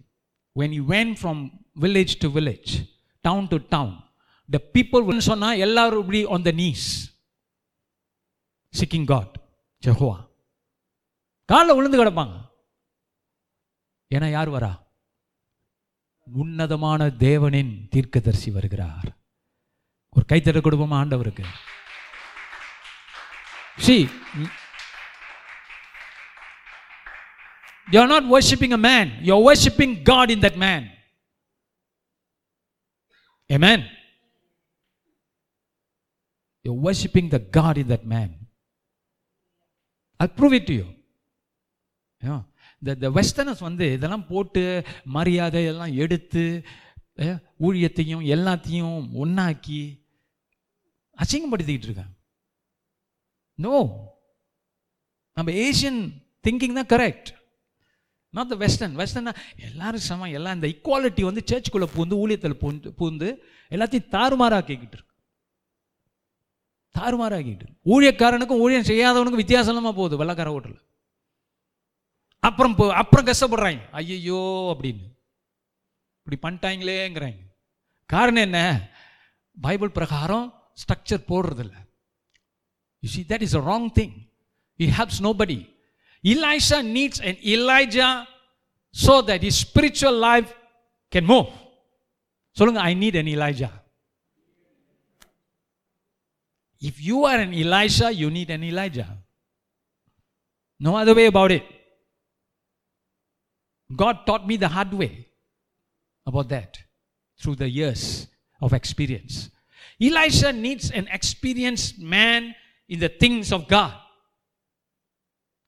[0.56, 1.42] when you went from
[1.76, 2.72] village to village
[3.24, 3.94] town to town
[4.48, 6.86] the people சொன்னால் எல்லாரும் இப்படி on the knees
[8.74, 9.34] seeking God
[9.82, 10.16] Jehovah
[11.48, 12.34] காலில் விழுந்து கிடப்பாங்க
[14.10, 14.72] ஏன்னா யார் வரா
[16.26, 19.08] உன்னதமான தேவனின் தீர்க்கதரிசி வருகிறார்
[20.12, 21.44] ஒரு கைத்தட்ட குடும்பமாக ஆண்டவருக்கு
[23.78, 24.08] see
[27.92, 30.90] you are not worshipping a man you are worshipping god in that man
[33.50, 33.84] amen
[36.64, 38.30] you are worshipping the god in that man
[40.20, 40.88] i'll prove it to you
[42.22, 42.42] yeah.
[42.82, 44.62] இந்த இந்த வெஸ்டர்னர்ஸ் வந்து இதெல்லாம் போட்டு
[45.16, 46.42] மரியாதை எல்லாம் எடுத்து
[47.66, 49.80] ஊழியத்தையும் எல்லாத்தையும் ஒன்னாக்கி
[51.18, 52.14] அசிங்கப்படுத்திக்கிட்டு இருக்காங்க
[53.56, 54.00] நோ
[55.34, 56.12] நம்ம ஏஷியன்
[56.48, 57.26] திங்கிங் தான் கரெக்ட்
[58.30, 60.32] நாட் த வெஸ்டர்ன் வெஸ்டர்னா எல்லாரும் சமம்.
[60.32, 63.36] எல்லாம் இந்த ஈக்குவாலிட்டி வந்து சர்ச்சுக்குள்ளே பூந்து ஊழியத்தில் பூந்து பூந்து
[63.70, 65.14] எல்லாத்தையும் தாறுமாறாக்கிக்கிட்டு இருக்கு.
[66.98, 70.84] தாறுமாறாக்கிட்டு ஊழியக்காரனுக்கும் ஊழியம் செய்யாதவனுக்கும் வித்தியாசமாக போகுது வெள்ளக்கார ஹோட்டலில்
[72.38, 73.90] அப்புறம் போ- அப்புறம் கஷ்டப்படுறாங்க.
[73.90, 75.18] ஐயையோ அப்படின்னு.
[76.22, 77.38] இப்படி பண்ணிட்டாங்களேங்கிறாங்க.
[78.06, 78.90] காரணம் என்ன?
[79.60, 81.85] பைபிள் பிரகாரம் ஸ்ட்ரக்சர் போடுறதில்ல.
[83.00, 84.26] You see, that is a wrong thing.
[84.78, 85.68] It helps nobody.
[86.24, 88.26] Elisha needs an Elijah
[88.92, 90.52] so that his spiritual life
[91.10, 91.46] can move.
[92.54, 93.70] So long, I need an Elijah.
[96.80, 99.18] If you are an Elisha, you need an Elijah.
[100.80, 101.64] No other way about it.
[103.94, 105.28] God taught me the hard way
[106.26, 106.78] about that
[107.40, 108.26] through the years
[108.60, 109.50] of experience.
[110.00, 112.54] Elisha needs an experienced man
[112.90, 113.94] in the things of God.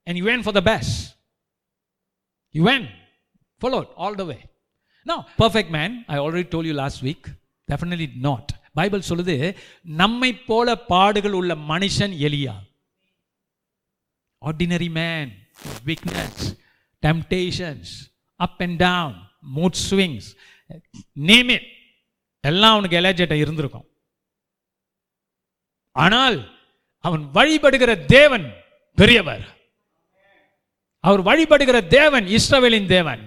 [0.07, 0.91] And he went for the best.
[2.55, 2.87] He went,
[3.61, 4.41] followed all the way.
[5.05, 7.23] Now, perfect man, I already told you last week,
[7.69, 8.45] definitely not.
[8.75, 9.35] Bible சொல்லுது
[10.01, 12.53] நம்மை போல பாடுகள் உள்ள மனுஷன் எலியா
[14.41, 15.31] ordinary man
[15.87, 16.43] weakness
[17.03, 17.91] temptations
[18.45, 19.17] up and down
[19.57, 20.29] mood swings
[21.31, 21.67] name it
[22.43, 23.87] எல்லாம் அவனுக்கு எலேஜெட்டை இருந்திருக்கும்
[25.95, 26.37] ஆனால்
[27.03, 28.45] அவன் வழிபடுகிற தேவன்
[28.97, 29.45] பெரியவர்
[31.03, 33.23] அவர் வழிபடுகிற தேவன் இஸ்ரவேலின் தேவன்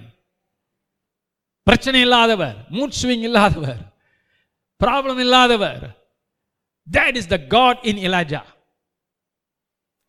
[1.66, 3.82] பிரச்சனை இல்லாதவர் மூட் ஸ்விங் இல்லாதவர்
[4.80, 5.82] ப்ராப்ளம் இல்லாதவர்
[6.86, 8.44] that is the god in elijah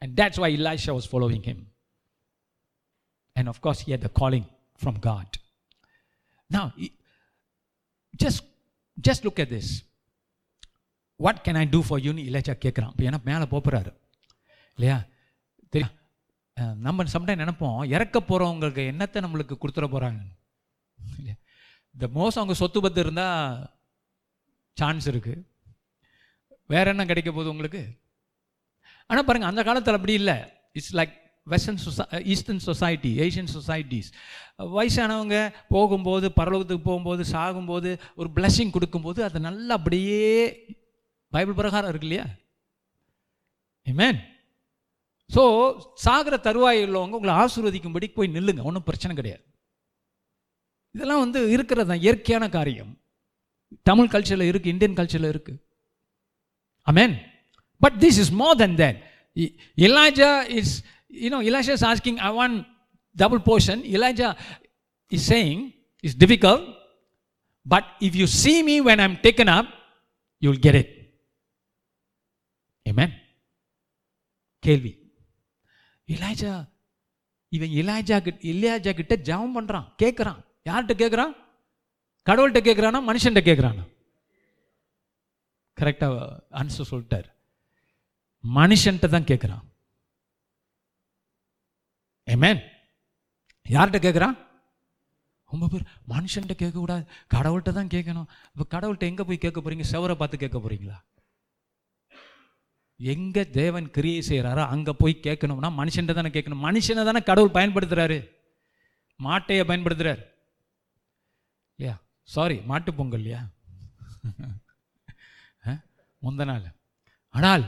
[0.01, 1.59] and that's why elisha was following him
[3.35, 4.45] and of course he had the calling
[4.79, 5.27] from god
[6.49, 6.93] now he-
[8.15, 8.39] just
[8.97, 9.37] just look
[11.19, 13.91] what can I do for யூன்னு for கேட்குறான் இப்போ ஏன்னா மேலே போகிறாரு
[14.77, 14.97] இல்லையா?
[15.73, 15.95] தெரியும்
[16.85, 20.21] நம்ம sometime நினைப்போம் இறக்க போகிறவங்களுக்கு என்னத்தை நம்மளுக்கு கொடுத்துட போகிறாங்க
[21.17, 21.35] இல்லையா?
[21.95, 23.63] இந்த மோசம் அவங்க சொத்து பத்து இருந்தால்
[24.77, 25.41] சான்ஸ் இருக்குது
[26.69, 27.81] வேற என்ன கிடைக்க போகுது உங்களுக்கு?
[29.09, 30.37] ஆனால் பாருங்கள் அந்த காலத்தில் அப்படி இல்லை.
[30.77, 31.13] It's like
[31.47, 32.03] western society
[32.33, 34.09] eastern society Asian societies
[34.75, 35.37] வயசானவங்க
[35.73, 40.21] போகும்போது பரலோகத்துக்கு போகும்போது சாகும்போது ஒரு பிளஸ்ஸிங் கொடுக்கும்போது அதை நல்லா அப்படியே
[41.35, 42.25] பைபிள் பிரகாரம் இருக்கு இல்லையா?
[43.91, 44.19] ஏமேன்
[45.35, 45.43] ஸோ
[46.05, 48.63] சாகிற தருவாய் உள்ளவங்க உங்களை ஆசீர்வதிக்கும்படி போய் நில்லுங்க.
[48.69, 49.43] ஒன்றும் பிரச்சனை கிடையாது.
[50.95, 52.91] இதெல்லாம் வந்து இருக்கிறது தான் இயற்கையான காரியம்.
[53.89, 55.59] தமிழ் கல்ச்சரில் இருக்குது இந்தியன் கல்ச்சரில் இருக்குது
[56.87, 57.15] amen
[57.83, 58.99] but this is more then that
[59.87, 60.83] Elijah is,
[61.23, 62.31] you know, Elijah asking asking, I
[63.15, 64.35] double portion portion.
[65.11, 65.63] Is saying
[66.03, 66.59] is it's
[67.73, 69.69] but but you see me when when taken up
[70.41, 70.92] you will get it
[72.89, 73.13] amen
[74.63, 74.91] கேள்வி.
[76.07, 76.51] இலாஜா
[77.55, 79.87] இவன் இலாஜா கிட்ட இளையாஜா கிட்ட ஜெபம் பண்றான்.
[80.01, 81.33] கேட்குறான் யார்கிட்ட கேட்குறான்
[82.27, 83.83] கடவுள்கிட்ட கேட்குறானா மனுஷன்கிட்ட கேட்குறானா
[85.77, 86.15] கரெக்டாக
[86.59, 87.27] ஆன்சர் சொல்லிட்டார்.
[88.43, 89.63] மனுஷன்கிட்ட தான் கேட்குறான்
[92.33, 92.61] ஏமேன்
[93.65, 94.35] யார்கிட்ட கேட்குறான்
[95.51, 97.03] ரொம்ப பேர் மனுஷன்கிட்ட கேட்கக்கூடாது.
[97.33, 98.29] கடவுள்கிட்ட தான் கேட்கணும்.
[98.53, 99.85] இப்போ கடவுள்கிட்ட எங்கே போய் கேட்க போறீங்க?
[99.91, 100.97] செவரை பார்த்து கேட்க போறீங்களா?
[103.03, 106.65] எங்கே தேவன் கிரியை செய்கிறாரோ அங்கே போய் கேட்கணும்னா மனுஷன்ட்ட தானே கேட்கணும்.
[106.65, 108.17] மனுஷனை தானே கடவுள் பயன்படுத்துகிறாரு
[109.19, 110.21] மாட்டையை பயன்படுத்துகிறார்
[111.79, 111.95] இல்லையா
[112.29, 113.41] சாரி மாட்டு பொங்கல் இல்லையா?
[115.63, 115.79] அஹ்,
[116.21, 116.65] முந்த நாள்.
[117.33, 117.63] ஆனால்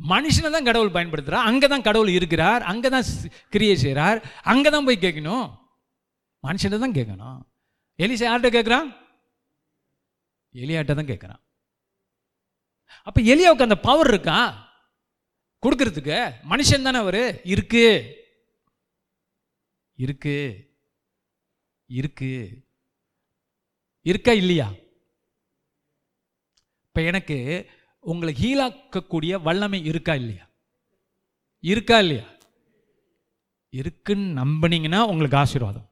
[0.00, 2.62] மனுஷனை தான் கடவுள் பயன்படுத்துகிறார் அங்கே தான் கடவுள் இருக்கிறார்.
[2.70, 3.06] அங்கே தான்
[3.52, 4.18] கிரியை செய்கிறார்
[4.52, 5.46] அங்கே தான் போய் கேட்கணும்.
[6.44, 7.38] மனுஷன்ட்ட தான் கேட்கணும்.
[7.98, 8.88] எலிசை யார்கிட்ட கேட்குறான்?
[10.54, 11.40] எலியாட்ட தான் கேட்குறான்.
[13.02, 14.68] அப்போ எலியாவுக்கு அந்த பவர் இருக்கா?
[15.66, 17.40] கொடுக்கறதுக்கு மனுஷன் தானே அவரு?
[17.44, 18.14] இருக்கு.
[19.94, 20.68] இருக்கு.
[21.86, 22.50] இருக்கு.
[24.02, 24.72] இருக்கா இல்லையா?
[26.86, 27.70] இப்போ எனக்கு
[28.00, 30.46] உங்களை ஹீலாக்கக்கூடிய வல்லமை இருக்கா இல்லையா?
[31.60, 32.24] இருக்கா இல்லையா?
[33.68, 35.90] இருக்குன்னு நம்பினீங்கன்னா உங்களுக்கு ஆசீர்வாதம்.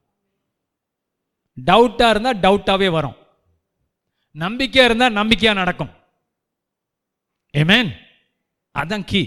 [1.64, 3.16] டவுட்டாக இருந்தால் டவுட்டாகவே வரும்.
[4.30, 5.97] நம்பிக்கையாக இருந்தால் நம்பிக்கையாக நடக்கும்.
[7.54, 7.90] ஏமேன்
[8.74, 9.22] அதான் கீ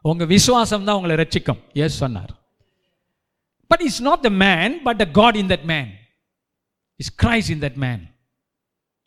[0.00, 1.60] உங்க விசுவாசம் தான் உங்களை ரட்சிக்கும்.
[1.72, 2.32] எஸ் சொன்னார்.
[3.70, 5.90] But is not the man but the God in that man
[6.96, 8.02] is Christ in that man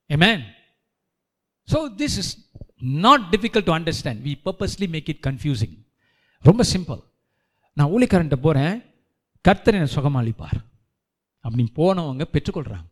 [0.09, 0.43] amen
[1.67, 2.31] so this is
[3.05, 5.75] not difficult to understand we purposely make it confusing
[6.49, 7.01] ரொம்ப simple
[7.77, 8.75] நான் ஊழிக்காரன்ட்ட போகிறேன்
[9.45, 10.59] கர்த்தர் என்னை சுகமளிப்பார்.
[11.43, 12.87] அப்படின்னு போனவங்க பெற்றுக்கொள்கிறாங்க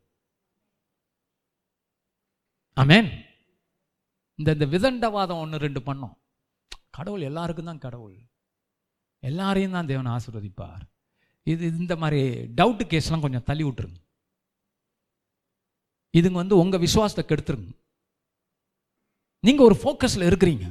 [2.77, 3.07] ஆமேன்
[4.39, 6.15] இந்த இந்த விதண்டவாதம் ஒன்று ரெண்டு பண்ணோம்.
[6.91, 8.17] கடவுள் எல்லாருக்கும் தான் கடவுள்.
[9.23, 10.83] எல்லாரையும் தான் தேவன் ஆசீர்வதிப்பார்.
[11.47, 12.21] இது இந்த மாதிரி
[12.57, 13.99] டவுட்டு கேஸ்லாம் கொஞ்சம் தள்ளி விட்டுருங்க.
[16.13, 17.71] இதுங்க வந்து உங்கள் விசுவாசத்தை கெடுத்துருங்க.
[19.43, 20.65] நீங்கள் ஒரு ஃபோக்கஸில் இருக்கிறீங்க.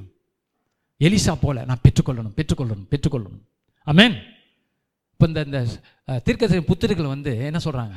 [1.01, 3.45] எலிசா போல நான் பெற்றுக்கொள்ளணும் பெற்றுக்கொள்ளணும் பெற்றுக்கொள்ளணும்.
[3.87, 4.17] அமேன்
[5.13, 5.59] இப்போ இந்த இந்த
[6.09, 6.23] அஹ்,
[6.69, 7.97] புத்திரிகள் வந்து என்ன சொல்கிறாங்க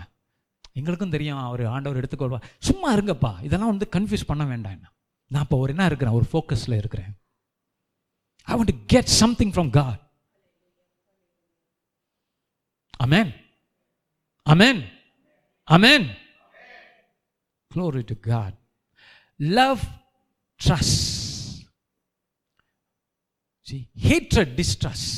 [0.75, 3.31] எங்களுக்கும் தெரியும் அவர் ஆண்டவர் எடுத்துக்கொள்வா சும்மா இருங்கப்பா.
[3.47, 4.87] இதெல்லாம் வந்து கன்ஃபியூஸ் பண்ண வேண்டாம் என்ன.
[5.30, 7.12] நான் இப்போ ஒரு என்ன இருக்கிறேன் ஒரு ஃபோக்கஸில் இருக்கிறேன்
[8.48, 10.00] I want to get something from God
[13.06, 13.32] amen
[14.46, 14.82] amen
[15.68, 16.06] amen
[17.70, 18.52] Glory to God.
[19.40, 19.80] Love,
[20.60, 21.64] trust.
[23.66, 25.08] See, hatred, distrust.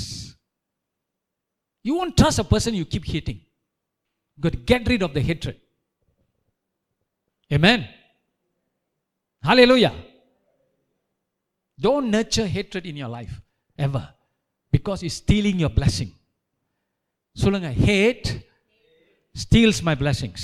[1.84, 3.40] You won't trust a person you keep hating.
[4.38, 5.58] You got to get rid of the hatred.
[7.50, 7.80] Amen.
[9.43, 9.93] Hallelujah.
[11.79, 13.41] Don't nurture hatred in your life
[13.79, 14.13] ever
[14.73, 16.11] because it's stealing your blessing.
[17.37, 18.27] சொல்லுங்க hate
[19.35, 20.41] steals my blessings.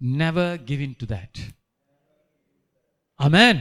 [0.00, 1.32] Never give in to that.
[3.20, 3.56] Amen.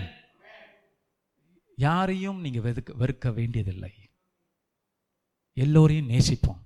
[1.77, 3.91] யாரையும் நீங்க வெறுக்க வெறுக்க வேண்டியதில்லை
[5.53, 6.61] எல்லோரையும் நேசிப்போம்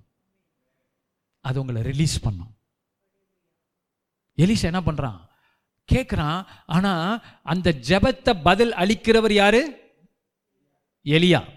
[1.40, 2.52] அது உங்களை ரிலீஸ் பண்ணும்
[4.38, 5.18] எலிஸ் என்ன பண்றான்
[5.92, 9.80] கேட்குறான் ஆனால் அந்த ஜெபத்தை பதில் அளிக்கிறவர் யாரு?
[11.04, 11.48] எலியா.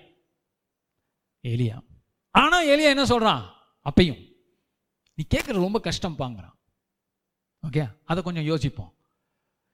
[1.43, 1.79] எலியா.
[2.29, 3.53] ஆனால் எலியா என்ன சொல்கிறான்
[3.85, 4.33] அப்பையும்.
[5.13, 6.53] நீ கேட்குறது ரொம்ப கஷ்டம் பாங்கிறான்
[7.69, 8.93] ஓகே அதை கொஞ்சம் யோசிப்போம்.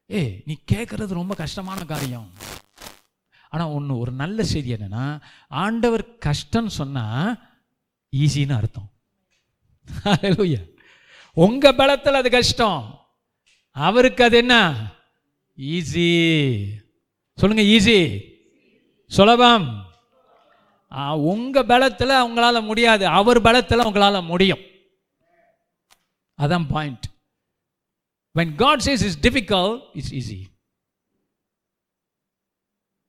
[0.05, 2.31] ஏய் நீ கேட்குறது ரொம்ப கஷ்டமான காரியம்.
[3.49, 7.49] ஆனால் ஒன்று ஒரு நல்ல செய்தி என்னன்னா ஆண்டவர் கஷ்டம்னு சொன்னால்
[8.17, 8.91] ஈஸின்னு அர்த்தம்.
[11.33, 13.00] உங்கள் பலத்தில் அது கஷ்டம்.
[13.71, 14.55] அவருக்கு அது என்ன?
[15.57, 16.09] ஈஸி
[17.35, 18.23] சொல்லுங்க ஈஸி
[19.05, 19.89] சுலபம்.
[20.89, 23.07] உங்கள் உங்க பலத்தில் உங்களால முடியாது.
[23.07, 24.59] அவர் பலத்தில் உங்களால முடியும்.
[26.37, 27.05] அதான் point
[28.33, 30.41] when God says it's difficult, it's easy.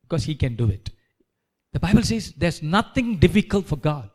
[0.03, 0.87] Because He can do it.
[1.75, 4.11] The Bible says there's nothing difficult for God.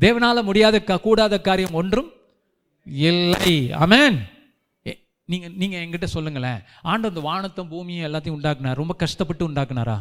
[0.00, 2.12] தேவனால முடியாத கூடாத காரியம் ஒன்றும்
[2.84, 3.70] இல்லை.
[3.70, 4.18] அமேன்
[5.30, 6.62] நீங்கள் நீங்கள் என்கிட்ட சொல்லுங்களேன்.
[6.90, 8.80] ஆண்டு அந்த வானத்தை பூமியை எல்லாத்தையும் உண்டாக்குனார்?
[8.80, 9.98] ரொம்ப கஷ்டப்பட்டு உண்டாக்குனாரா?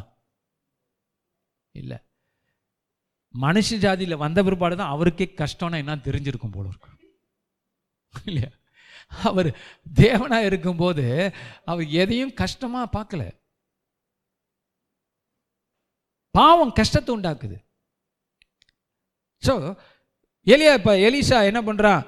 [1.82, 1.98] இல்லை.
[3.44, 6.98] மனுஷ ஜாதியில் வந்த பிற்பாடு தான் அவருக்கே கஷ்டம்னா என்ன தெரிஞ்சிருக்கும் போல இருக்கும்
[8.30, 8.50] இல்லையா?
[9.30, 9.50] அவர்
[10.00, 11.06] தேவனாக இருக்கும்போது
[11.72, 13.24] அவர் எதையும் கஷ்டமாக பார்க்கல.
[16.36, 17.58] பாவம் கஷ்டத்தை உண்டாக்குது.
[19.44, 19.54] ஸோ
[20.48, 22.02] எலியா இப்போ எலிசா என்ன பண்ணுறான்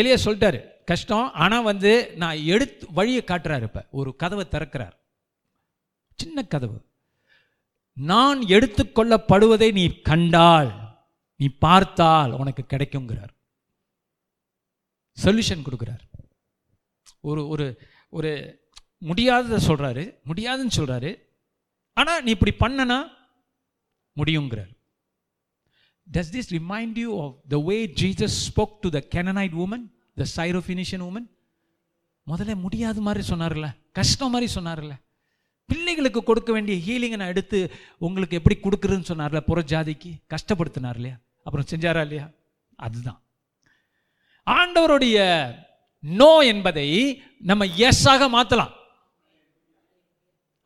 [0.00, 0.60] எலியா சொல்லிட்டாரு.
[0.84, 1.32] கஷ்டம்.
[1.32, 3.86] ஆனால் வந்து நான் எடுத்து வழியை காட்டுறாரு இப்போ.
[3.90, 4.96] ஒரு கதவை திறக்கிறார்.
[6.14, 6.78] சின்ன கதவு.
[7.92, 10.70] நான் எடுத்துக்கொள்ளப்படுவதை நீ கண்டால்
[11.36, 13.32] நீ பார்த்தால் உனக்கு கிடைக்குங்கிறார்
[15.18, 16.02] சொல்யூஷன் கொடுக்குறார்.
[17.20, 17.66] ஒரு ஒரு
[18.08, 18.30] ஒரு
[19.00, 21.10] முடியாததை சொல்கிறாரு முடியாதுன்னு சொல்கிறாரு
[21.92, 22.98] ஆனால் நீ இப்படி பண்ணனா
[24.16, 24.72] முடியுங்கிறார்.
[26.12, 29.86] Does this remind you of the way Jesus spoke to the Canaanite woman
[30.22, 31.16] the the Syrophoenician
[32.26, 34.90] முதல்ல முடியாது மாதிரி சொன்னார்ல கஷ்டம் மாதிரி சொன்னார்ல.
[35.66, 41.16] பிள்ளைகளுக்கு கொடுக்க வேண்டிய ஹீலிங்கை நான் எடுத்து உங்களுக்கு எப்படி கொடுக்குறேன்னு சொன்னார்ல புற ஜாதிக்கு கஷ்டப்படுத்தினார் இல்லையா?
[41.44, 42.30] அப்புறம் செஞ்சாரா இல்லையா?
[42.76, 43.22] அதுதான்.
[44.46, 45.52] ஆண்டவருடைய
[46.00, 48.72] நோ என்பதை நம்ம எஸ்ஸாக மாத்தலாம்.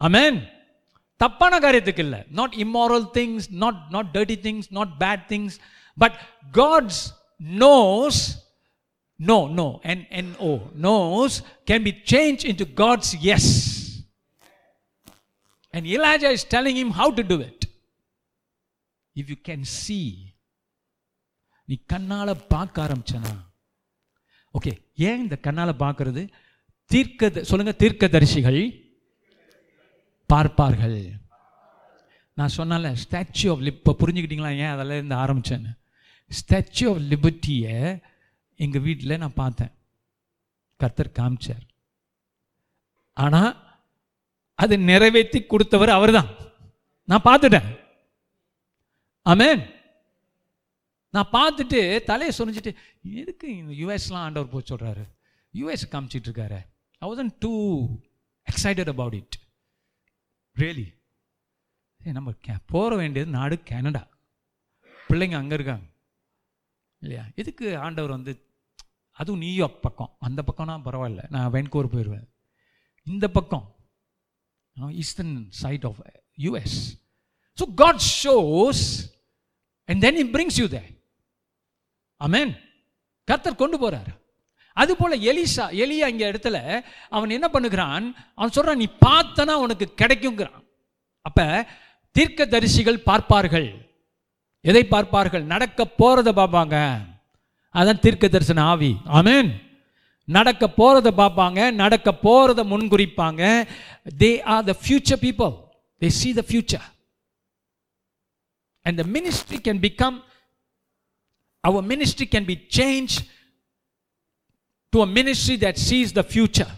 [0.01, 0.49] அமேன்
[1.17, 2.25] தப்பான காரியத்துக்கு இல்லை.
[2.31, 5.59] Not immoral things not not dirty things not bad things
[5.97, 6.19] but
[6.53, 8.45] God's noes
[9.21, 10.51] no no N N O
[10.87, 11.37] noes
[11.71, 13.53] can be change into God's yes
[15.71, 17.61] and இலாஜா is telling him how to do it.
[19.17, 20.09] If you can see
[21.65, 23.31] நீ கண்ணால் பார்க்க ஆரம்பிச்சனா?
[24.55, 24.73] Okay
[25.07, 26.23] ஏன் இந்த கண்ணால் பார்க்கறது?
[26.91, 28.61] தீர்க்க சொல்லுங்க தீர்க்கதரிசிகள்
[30.27, 30.99] பார்ப்பார்கள்.
[32.39, 35.73] நான் சொன்னால ஸ்டாச்சு ஆஃப் லிப் இப்போ புரிஞ்சுக்கிட்டீங்களா ஏன் அதெல்லாம் இருந்து ஆரம்பித்தேன்னு
[36.31, 37.77] ஸ்டாச்சு ஆஃப் லிபர்ட்டியை
[38.57, 39.73] எங்கள் வீட்டில் நான் பார்த்தேன்.
[40.77, 41.65] கர்த்தர் காமிச்சார்.
[43.13, 43.53] ஆனால்
[44.55, 46.31] அது நிறைவேற்றி கொடுத்தவர் அவர்தான்.
[47.05, 47.81] நான் பார்த்துட்டேன்.
[49.25, 49.75] ஆமேன்.
[51.11, 55.05] நான் பார்த்துட்டு தலையை சொரிஞ்சிட்டு எதுக்கு இந்த யுஎஸ்லாம் ஆண்டவர் போய் சொல்கிறாரு
[55.55, 56.59] யுஎஸ் காமிச்சிட்டு இருக்காரு.
[56.99, 57.53] I was too
[58.51, 59.39] excited about it
[60.59, 60.95] really
[62.13, 64.09] நம்ம கே போக வேண்டியது நாடு கனடா.
[65.09, 65.87] பிள்ளைங்க அங்கே இருக்காங்க.
[67.01, 67.25] இல்லையா?
[67.35, 68.46] எதுக்கு ஆண்டவர் வந்து
[69.21, 70.13] அதுவும் நியூயார்க் பக்கம்.
[70.27, 71.23] அந்த பக்கம்னா பரவாயில்ல.
[71.35, 72.27] நான் வென்கூர் போயிடுவேன்
[73.07, 73.67] இந்த பக்கம்.
[75.03, 76.01] Eastern side of
[76.45, 76.79] US
[77.59, 78.85] so God shows
[79.89, 80.85] and then him brings you there
[82.21, 82.53] amen
[83.29, 84.13] கர்த்தர் கொண்டு போகிறார்
[84.77, 86.57] அது போல எலிசா எலியா இங்கே இடத்துல
[87.17, 88.07] அவன் என்ன பண்ணுகிறான்?
[88.39, 90.65] அவன் சொல்கிறான் நீ பார்த்தனா உனக்கு கிடைக்குங்கிறான்.
[91.27, 91.47] அப்போ
[92.17, 93.69] தீர்க்க தரிசிகள் பார்ப்பார்கள்.
[94.71, 95.45] எதை பார்ப்பார்கள்?
[95.53, 96.77] நடக்க போகிறத பார்ப்பாங்க.
[97.79, 98.91] அதான் தீர்க்க தரிசன ஆவி.
[99.19, 99.51] ஆமென்.
[100.37, 103.43] நடக்க போகிறத பார்ப்பாங்க நடக்க போகிறத முன்குறிப்பாங்க.
[104.23, 105.53] They are the future people
[106.03, 106.87] they see the future
[108.87, 110.17] and the ministry can become
[111.65, 113.15] our ministry can be change
[114.93, 116.75] to a ministry that sees the future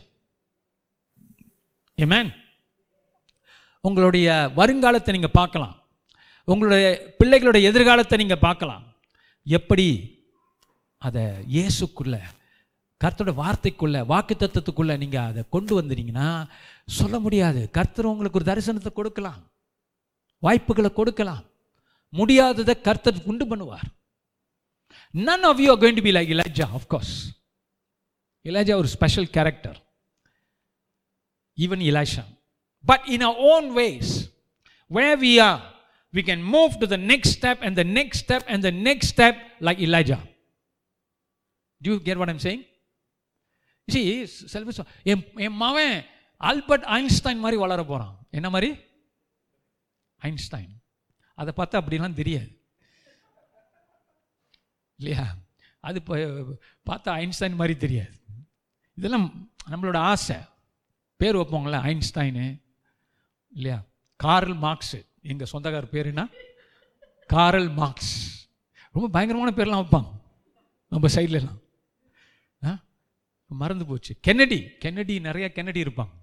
[1.99, 2.31] amen
[3.85, 5.75] உங்களுடைய வருங்காலத்தை நீங்கள் பார்க்கலாம்.
[6.49, 6.87] உங்களுடைய
[7.19, 8.85] பிள்ளைகளுடைய எதிர்காலத்தை நீங்கள் பார்க்கலாம்.
[9.47, 9.89] எப்படி
[11.03, 11.25] அதை
[11.55, 12.21] இயேசுக்குள்ளே
[13.01, 16.29] கர்த்தரோட வார்த்தைக்குள்ளே வாக்கு தத்துவத்துக்குள்ளே நீங்கள் அதை கொண்டு வந்துட்டீங்கன்னா
[16.91, 19.43] சொல்ல முடியாது கர்த்தர் உங்களுக்கு ஒரு தரிசனத்தை கொடுக்கலாம்
[20.43, 21.45] வாய்ப்புகளை கொடுக்கலாம்
[22.13, 23.87] முடியாததை கர்த்தர் உண்டு பண்ணுவார்
[25.15, 27.15] none of you are going to be like இலாஜா of course
[28.45, 29.79] இலாஜா ஒரு special character
[31.59, 32.25] even இலாஷா
[32.85, 34.13] but in a own ways
[34.91, 35.61] way we are,
[36.15, 39.35] we can move to the next step and the next step and the next step
[39.61, 40.21] like Elijah.
[41.83, 42.77] Do you care what I'm saying
[43.87, 46.05] see You என் என் மவன்
[46.37, 48.77] Albert Einstein மாதிரி வளர போகிறான் என்ன மாதிரி?
[50.23, 50.69] Einstein.
[51.35, 52.61] அதை பார்த்தா அப்படிலாம் தெரியாது.
[54.97, 55.37] இல்லையா?
[55.81, 56.17] அது இப்போ
[56.87, 58.13] பார்த்தா ஐன்ஸ்டைன் மாதிரி தெரியாது.
[58.95, 60.37] இதெல்லாம் நம்மளோட ஆசை.
[61.17, 62.63] பேர் வைப்போங்களே ஐன்ஸ்டைனு.
[63.51, 63.83] இல்லையா?
[64.17, 65.07] Karl Marx.
[65.23, 66.29] எங்கள் சொந்தக்கார் பேர் என்ன?
[67.27, 68.47] Karl Marx.
[68.93, 70.13] ரொம்ப பயங்கரமான பேர்லாம் வைப்பாங்க.
[70.89, 71.59] நம்ம சைட்லலாம்.
[73.51, 74.17] மறந்து போச்சு.
[74.21, 76.15] கென்னடி கென்னடி நிறைய கென்னடி இருப்பாங்க.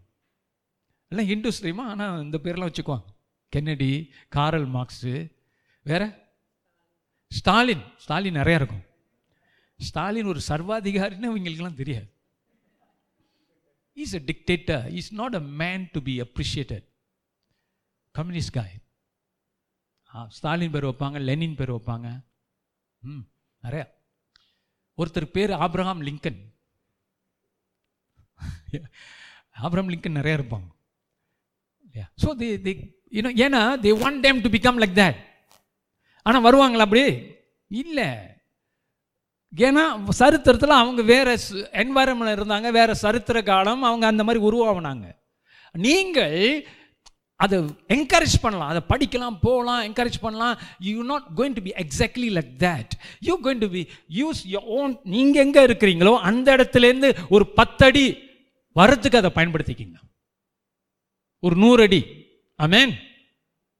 [1.08, 3.06] எல்லாம் ஹிந்து ஸ்ரீமா ஆனால் இந்த பேர்லாம் வச்சுக்குவாங்க.
[3.50, 5.32] கென்னடி காரல் மார்க்ஸு
[5.82, 6.34] வேற?
[7.28, 8.84] ஸ்டாலின் ஸ்டாலின் நிறையா இருக்கும்.
[9.78, 12.14] ஸ்டாலின் ஒரு சர்வாதிகாரின்னு இவங்களுக்கெல்லாம் தெரியாது.
[13.94, 16.86] Is a dictator is not a man to be appreciated
[18.12, 18.76] communist guy
[20.30, 22.26] Stalin பேர் வைப்பாங்க லெனின் பேர் வைப்பாங்க.
[23.00, 23.26] ம்
[23.64, 23.88] நிறையா.
[24.98, 26.55] ஒருத்தர் பேர் ஆப்ரஹாம் லிங்கன்.
[29.66, 30.68] ஆப்ரம் லிங்கன் நிறையா இருப்பாங்க.
[32.24, 32.74] ஸோ தி தி
[33.18, 35.20] யூனோ ஏன்னா the one time to become like that
[36.26, 37.04] ஆனால் வருவாங்களா அப்படி?
[37.72, 38.08] இல்லை.
[39.54, 39.84] ஏன்னா
[40.22, 41.34] சரித்திரத்தில் அவங்க வேறு
[41.82, 45.06] என்வாயரன்மெண்ட் இருந்தாங்க வேறு சரித்திர காலம் அவங்க அந்த மாதிரி உருவாகினாங்க
[45.76, 46.40] நீங்கள்
[47.44, 47.58] அதை
[47.96, 48.70] என்கரேஜ் பண்ணலாம்.
[48.72, 50.56] அதை படிக்கலாம் போகலாம் என்கரேஜ் பண்ணலாம்.
[50.90, 52.94] You not going to be exactly like that
[53.30, 53.82] you going to be
[54.20, 58.06] use your own நீங்கள் எங்கே இருக்கிறீங்களோ அந்த இடத்துலேருந்து ஒரு பத்தடி
[58.80, 60.00] வரத்துக்கு அதை பயன்படுத்திக்கிங்க.
[61.44, 62.02] ஒரு நூறு அடி
[62.60, 62.94] amen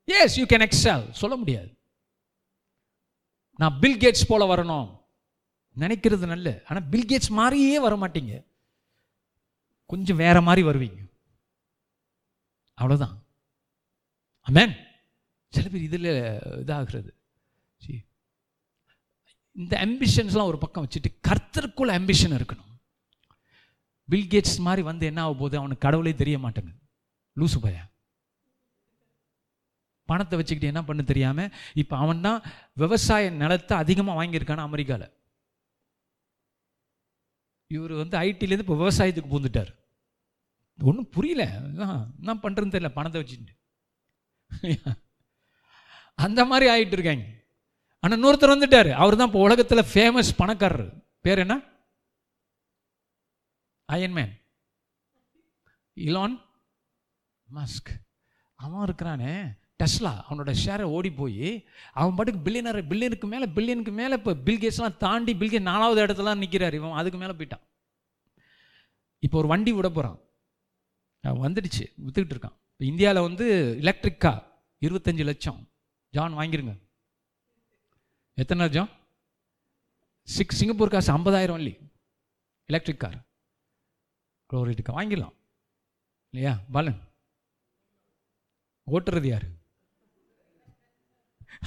[0.08, 1.72] yes you can excel சொல்ல முடியாது.
[3.60, 4.88] நான் பில் கேட்ஸ் போல வரணும்.
[5.84, 6.50] நினைக்கிறது நல்ல.
[6.68, 8.34] ஆனால் பில் கேட்ஸ் மாதிரியே வர மாட்டீங்க
[9.92, 11.00] கொஞ்சம் வேற மாதிரி வருவீங்க.
[12.78, 13.16] அவ்வளோதான்
[14.50, 14.74] அமேன்
[15.54, 16.12] சில பேர் இதில்
[16.62, 17.12] இதாகிறது.
[17.84, 17.98] See,
[19.62, 22.72] இந்த அம்பிஷன்ஸ்லாம் ஒரு பக்கம் வச்சுட்டு கர்த்தருக்குள்ள அம்பிஷன் இருக்கணும்.
[24.10, 25.56] பில்கேட்ஸ் மாதிரி வந்து என்ன ஆக போகுது?
[25.62, 26.80] அவனுக்கு கடவுளே தெரிய மாட்டேங்குது.
[27.40, 27.78] லூசு பய
[30.10, 32.40] பணத்தை வச்சுக்கிட்டு என்ன பண்ண தெரியாமல் இப்போ அவன் தான்
[32.82, 35.08] விவசாய நிலத்தை அதிகமாக வாங்கியிருக்கான அமெரிக்காவில்
[37.76, 39.72] இவர் வந்து ஐடிலேருந்து இப்போ விவசாயத்துக்கு பூந்துட்டார்
[40.90, 41.44] ஒன்றும் புரியல.
[42.22, 42.92] என்ன பண்ணுறதுன்னு தெரியல.
[43.00, 43.56] பணத்தை வச்சுட்டு
[46.26, 47.26] அந்த மாதிரி ஆகிட்டு இருக்காங்க.
[48.04, 48.90] ஆனால் இன்னொருத்தர் வந்துட்டார்.
[49.02, 50.90] அவர் தான் இப்போ உலகத்தில் ஃபேமஸ் பணக்காரர்.
[51.26, 51.56] பேர் என்ன?
[53.90, 54.34] அயன்மேன்
[55.98, 56.38] இலான்
[57.48, 57.92] மஸ்க்
[58.60, 59.34] அவன் இருக்கிறானே.
[59.82, 61.48] டெஸ்லா அவனோட ஷேரை ஓடி போய்
[62.00, 67.00] அவன் பாட்டுக்கு பில்லியனர் பில்லியனுக்கு மேலே பில்லியனுக்கு மேலே இப்போ பில்கேட்ஸ்லாம் தாண்டி பில்கேட் நாலாவது இடத்துலாம் நிற்கிறார் இவன்
[67.00, 67.64] அதுக்கு மேலே போயிட்டான்.
[69.24, 70.20] இப்போ ஒரு வண்டி விட போகிறான்
[71.44, 72.58] வந்துடுச்சு விற்றுக்கிட்டு இருக்கான்.
[72.76, 73.46] இப்போ இந்தியாவில் வந்து
[73.82, 74.42] எலக்ட்ரிக் கார்
[74.86, 75.60] இருபத்தஞ்சு லட்சம்.
[76.16, 76.74] ஜான் வாங்கிருங்க.
[78.34, 78.90] எத்தனை லட்சம்?
[80.24, 81.74] சிக்ஸ் சிங்கப்பூர் காசு ஐம்பதாயிரம் இல்லி
[82.66, 83.16] எலக்ட்ரிக் கார்
[84.50, 85.36] குளோரிட்டுக்கா வாங்கிடலாம்.
[86.34, 86.54] இல்லையா?
[86.72, 87.00] பாலன்.
[88.92, 89.48] ஓட்டுறது யார்?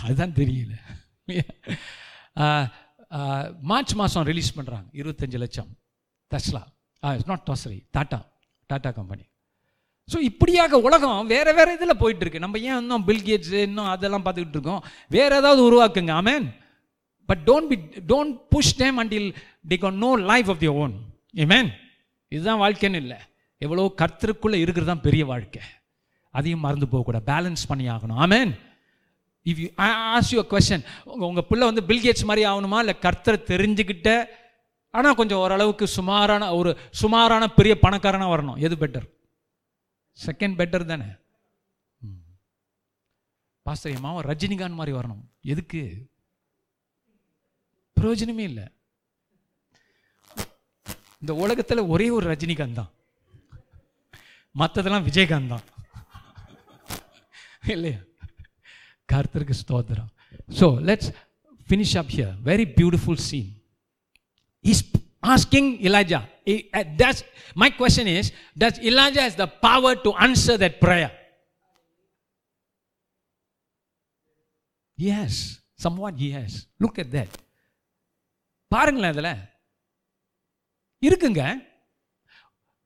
[0.04, 0.74] அதுதான் தெரியல.
[3.72, 5.72] மார்ச் மாதம் ரிலீஸ் பண்ணுறாங்க இருபத்தஞ்சு லட்சம்.
[6.30, 6.62] டஸ்லா
[7.14, 8.20] இட்ஸ் நாட் டாசரி டாட்டா
[8.72, 9.28] டாட்டா கம்பெனி
[10.12, 14.59] ஸோ இப்படியாக உலகம் வேற வேற இதில் போயிட்டு இருக்கு நம்ம ஏன் இன்னும் பில்கேட்ஸ் இன்னும் அதெல்லாம் பார்த்துக்கிட்டு
[14.59, 14.82] இருக்கோம்?
[15.16, 16.12] வேற ஏதாவது உருவாக்குங்க.
[16.20, 16.46] Amen
[17.28, 17.76] but don't be
[18.12, 19.28] don't push them until
[19.70, 20.94] they can know life of the own
[21.44, 21.68] amen
[22.32, 23.18] இதுதான் வாழ்க்கைன்னு இல்லை.
[23.61, 25.62] எவ்வளோ கர்த்தருக்குள்ளே இருக்கிறது தான் பெரிய வாழ்க்கை.
[26.34, 27.26] அதையும் மறந்து போகக்கூடாது.
[27.32, 28.18] பேலன்ஸ் பண்ணி ஆகணும்.
[28.24, 28.52] Amen
[29.46, 29.68] if you
[30.16, 32.80] ask you question உங்கள் உங்கள் பிள்ளை வந்து பில்கேட்ஸ் மாதிரி ஆகணுமா?
[32.84, 34.11] இல்லை கர்த்தரை தெரிஞ்சுக்கிட்ட?
[34.94, 36.70] ஆனால் கொஞ்சம் ஓரளவுக்கு சுமாரான ஒரு
[37.02, 38.59] சுமாரான பெரிய பணக்காரனாக வரணும்.
[38.66, 39.06] எது பெட்டர்
[40.27, 41.09] செகண்ட் பெட்டர் தானே?
[43.66, 45.23] பாஸ்டர் என் மாவன் ரஜினிகாந்த் மாதிரி வரணும்.
[45.53, 45.83] எதுக்கு?
[47.97, 48.66] பிரயோஜனமே இல்லை.
[51.21, 52.93] இந்த உலகத்தில் ஒரே ஒரு ரஜினிகாந்த் தான்.
[54.55, 55.66] மற்றதெல்லாம் விஜயகாந்த் தான்.
[57.75, 58.01] இல்லையா?
[59.12, 60.11] கருத்தருக்கு ஸ்தோத்திரம்.
[60.59, 61.11] So let's
[61.69, 63.51] finish up here very beautiful scene
[64.64, 64.85] is
[65.35, 67.14] asking இலாஜா He- uh, Does,
[67.55, 68.22] my question is,
[68.61, 71.12] does Elijah has the power to answer that prayer?
[74.99, 75.28] Yes,
[75.82, 76.49] somewhat he has.
[76.78, 77.28] Look at that.
[78.68, 79.40] பாருங்களேன் அதில்.
[81.07, 81.70] இருக்குங்க.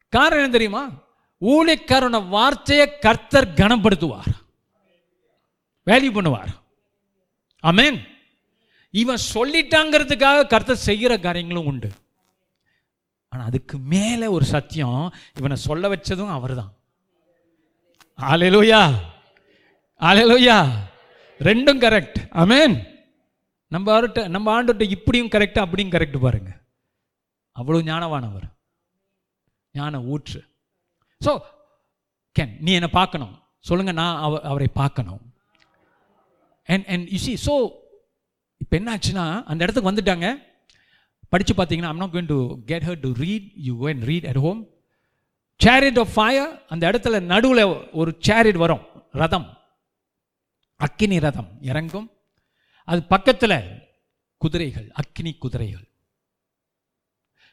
[0.09, 1.05] காரணம் என்ன தெரியுமா?
[1.41, 4.33] ஊழியக்காரன வார்த்தையை கர்த்தர் கனப்படுத்துவார்.
[5.87, 6.49] Value பண்ணுவார்.
[7.59, 8.07] ஆமென்
[8.91, 11.91] இவன் சொல்லிட்டாங்கிறதுக்காக கர்த்தர் செய்கிற காரியங்களும் உண்டு.
[13.33, 15.03] ஆனால் அதுக்கு மேலே ஒரு சத்தியம்
[15.41, 16.73] இவனை சொல்ல வச்சதும் அவர்தான்.
[18.19, 18.81] ஆலேலூயா
[20.09, 20.57] ஆலேலூயா
[21.49, 22.75] ரெண்டும் கரெக்ட் அமேன்
[23.75, 26.51] நம்ம அவர்கிட்ட நம்ம ஆண்டுகிட்ட இப்படியும் கரெக்ட் அப்படியும் கரெக்ட் பாருங்க.
[27.57, 28.47] அவ்வளோ ஞானவானவர்.
[29.79, 30.41] ஞான ஊற்று.
[31.25, 31.33] ஸோ
[32.37, 33.35] கேன் நீ என்னை பார்க்கணும்.
[33.69, 35.23] சொல்லுங்க நான் அவ அவரை பார்க்கணும்.
[36.69, 37.55] And and you see so
[38.63, 40.29] இப்போ என்னாச்சுன்னா அந்த இடத்துக்கு வந்துட்டாங்க.
[41.33, 44.39] படித்து பார்த்தீங்கன்னா I'm not going to get her to read you go and read at
[44.39, 44.67] home
[45.65, 48.83] chariot of fire அந்த இடத்துல நடுவில் ஒரு சேரிட் வரும்.
[49.13, 49.47] ரதம்.
[50.77, 51.49] அக்கினி ரதம்.
[51.61, 52.11] இறங்கும்.
[52.85, 53.89] அது பக்கத்தில்
[54.37, 55.87] குதிரைகள் அக்கினி குதிரைகள்.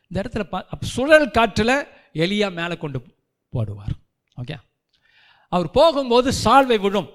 [0.07, 2.99] இந்த இடத்துல பா சுழல் காற்றில் எலியா மேலே கொண்டு
[3.53, 3.95] போடுவார்.
[4.41, 4.55] ஓகே
[5.49, 7.09] அவர் போகும்போது சால்வை விழும்.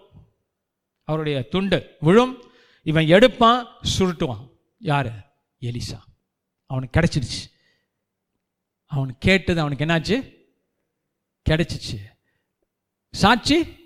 [1.04, 2.42] அவருடைய துண்டு விழும்.
[2.82, 3.66] இவன் எடுப்பான்
[3.98, 4.48] சுருட்டுவான்.
[4.78, 5.12] யார்?
[5.60, 6.00] எலிசா.
[6.66, 7.50] அவனுக்கு கிடச்சிடுச்சு.
[8.86, 10.46] அவனுக்கு கேட்டது அவனுக்கு என்னாச்சு?
[11.50, 11.98] கிடைச்சிச்சு.
[13.10, 13.76] சாட்சி?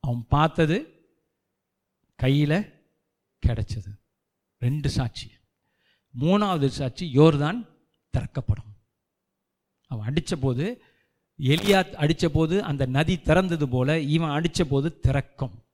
[0.00, 1.04] அவன் பார்த்தது
[2.14, 2.88] கையில்
[3.46, 4.00] கிடைச்சது.
[4.58, 5.30] ரெண்டு சாட்சி.
[6.20, 7.66] மூணாவது சாட்சி யோர்தான்
[8.10, 8.74] திறக்கப்படும்.
[9.86, 10.82] அவன் அடித்த போது
[11.38, 15.64] எலியா அடித்த போது அந்த நதி திறந்தது போல இவன் அடித்த போது திறக்கும்.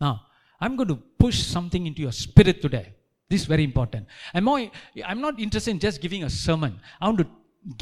[0.00, 0.18] Now,
[0.58, 2.95] I'm to push something into your spirit today
[3.30, 4.06] This is very important.
[4.32, 4.70] I'm, more,
[5.04, 6.80] I'm not interested in just giving a sermon.
[7.00, 7.28] I want to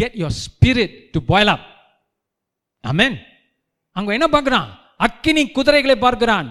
[0.03, 1.63] get your spirit to boil up.
[2.91, 3.19] Amen.
[3.91, 4.71] அங்க என்ன பார்க்கிறான்?
[4.97, 6.49] அக்கினி குதிரைகளை பார்க்கிறான்.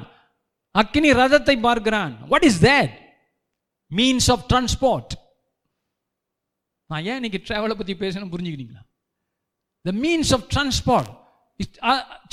[0.72, 2.28] அக்கினி ரதத்தை பார்க்கிறான்.
[2.28, 2.94] What is that
[3.96, 5.12] means of transport
[6.86, 8.82] நான் ஏன் இன்னைக்கு ட்ராவலை பற்றி பேசணும் புரிஞ்சுக்கிறீங்களா?
[9.82, 11.12] The means of transport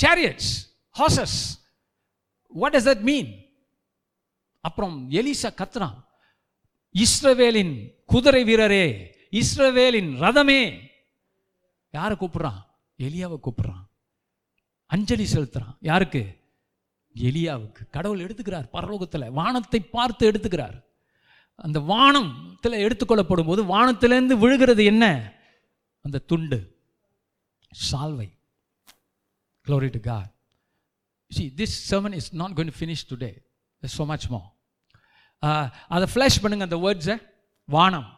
[0.03, 0.51] chariots
[0.99, 1.37] horses
[2.61, 3.29] what does that mean
[4.59, 5.97] அப்புறம் எலிசா கத்துறான்.
[6.93, 10.79] இஸ்ரவேலின் குதிரை வீரரே இஸ்ரவேலின் ரதமே.
[11.91, 12.65] யாரை கூப்பிட்றான்?
[12.97, 13.85] எலியாவை கூப்பிட்றான்.
[14.85, 15.77] அஞ்சலி செலுத்துறான்.
[15.79, 16.39] யாருக்கு?
[17.15, 17.89] எலியாவுக்கு.
[17.91, 19.31] கடவுள் எடுத்துக்கிறார் பரலோகத்தில்.
[19.31, 20.83] வானத்தை பார்த்து எடுத்துக்கிறார்.
[21.55, 25.33] அந்த வானத்தில் எடுத்துக்கொள்ளப்படும் போது வானத்திலேருந்து விழுகிறது என்ன?
[26.01, 26.77] அந்த துண்டு.
[27.91, 28.37] சால்வை.
[29.67, 30.25] Glory to God.
[31.29, 33.37] See this sermon is not going finish today
[33.97, 34.39] so much more
[35.93, 37.15] அதை ஃப்ளாஷ் பண்ணுங்க அந்த வேர்ட்ஸை
[37.65, 38.09] வானம்.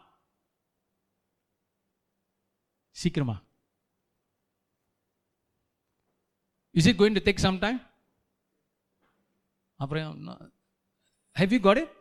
[2.90, 3.36] சீக்கிரமா.
[6.70, 7.78] Is it going to take some time
[9.76, 10.26] அப்புறம்
[11.36, 11.94] how you got it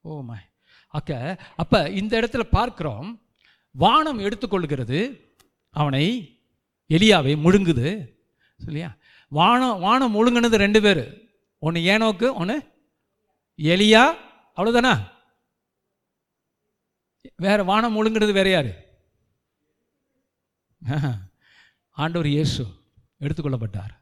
[0.00, 0.40] oh my
[0.94, 1.16] okay
[1.62, 3.08] அப்போ இந்த இடத்துல பார்க்குறோம்
[3.70, 5.00] வானம் எடுத்துக்கொள்கிறது
[5.70, 6.04] அவனை
[6.88, 7.88] எலியாவை முழுங்குது.
[8.60, 8.90] இல்லையா
[9.28, 11.02] வானம் வானம் முழுங்கினது ரெண்டு பேர்.
[11.58, 12.56] ஒன்று ஏனோக்கு ஒன்று
[13.56, 14.04] எலியா?
[14.56, 15.10] அவ்வளோதானா
[17.36, 18.86] வேற வானம் முழுங்குறது வேற யார்?
[21.90, 22.66] ஆண்டவர் இயேசு
[23.20, 23.94] எடுத்துக்கொள்ளப்பட்டார்.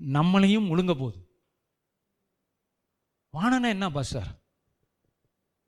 [0.00, 1.20] நம்மளையும் முழுங்க போகுது.
[3.32, 4.42] வானம்னா என்ன பாஸ்டர்?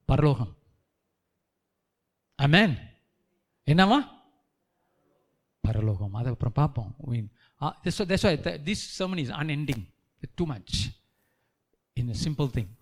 [0.04, 0.56] பரலோகம்.
[2.42, 2.78] அமேன்
[3.66, 3.96] என்னவா
[5.60, 6.14] பரலோகம்.
[6.14, 6.96] அதை அப்புறம் பார்ப்போம்
[7.60, 9.96] this sermon is unending.
[10.34, 10.97] Too much
[11.98, 12.72] in simple thing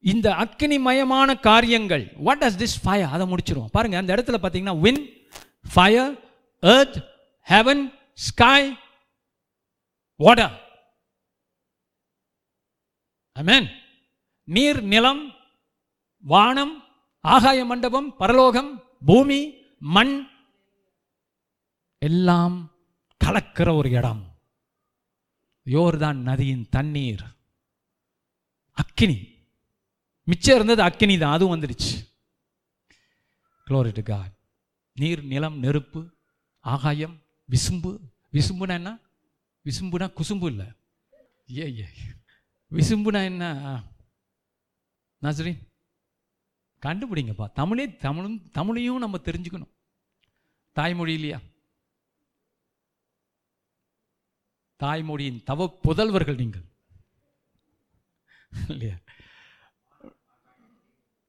[0.00, 3.66] இந்த அக்கினிமயமான காரியங்கள் வாட் டஸ் திஸ் ஃபயர் அதை முடிச்சிருவோம்.
[3.66, 5.02] பாருங்க அந்த இடத்துல பார்த்தீங்கன்னா wind
[5.74, 6.14] fire
[7.40, 8.76] heaven sky sky
[10.18, 10.50] water.
[13.38, 13.68] Amen.
[14.44, 15.34] நீர் நிலம்
[16.20, 16.84] வானம்
[17.20, 20.28] ஆகாய மண்டபம் பரலோகம் பூமி மண்
[21.98, 22.72] எல்லாம்
[23.24, 24.22] கலக்கிற ஒரு இடம்.
[25.64, 27.33] யோர்தான் நதியின் தண்ணீர்.
[28.80, 29.16] அக்கினி.
[30.22, 31.90] மிச்சம் இருந்தது அக்கினி தான் அதுவும் வந்துடுச்சு.
[33.66, 34.16] குளோரிட்டு to
[34.92, 36.00] நீர் நிலம் நெருப்பு
[36.60, 37.92] ஆகாயம் விசும்பு.
[38.32, 38.90] விசும்புனா என்ன?
[39.64, 40.66] விசும்புனா குசும்பு இல்லை.
[41.50, 41.86] ஏ ஏ
[42.70, 43.44] விசும்புனா என்ன?
[45.22, 45.52] நசரி
[46.82, 47.46] கண்டுபிடிங்கப்பா.
[47.52, 49.72] தமிழே தமிழும் தமிழையும் நம்ம தெரிஞ்சுக்கணும்.
[50.72, 51.40] தாய்மொழி இல்லையா?
[54.82, 56.66] தாய்மொழியின் தவ புதல்வர்கள் நீங்கள்.
[58.72, 58.96] இல்லையா?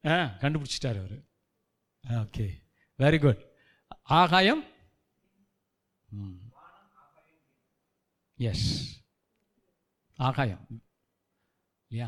[0.03, 1.17] ஆ கண்டுபிடிச்சிட்டாரு அவர்.
[2.03, 2.45] ஓகே
[2.99, 3.41] வெரி குட்
[4.19, 4.63] ஆகாயம்?
[8.39, 8.67] எஸ்
[10.19, 10.63] ஆகாயம்.
[11.89, 12.07] இல்லையா?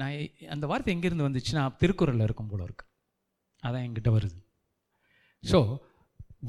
[0.00, 0.14] நான்
[0.54, 2.86] அந்த வார்த்தை எங்கேருந்து வந்துச்சுன்னா திருக்குறளில் இருக்கும் போல இருக்கு.
[3.62, 4.38] அதான் என்கிட்ட வருது.
[5.44, 5.58] ஸோ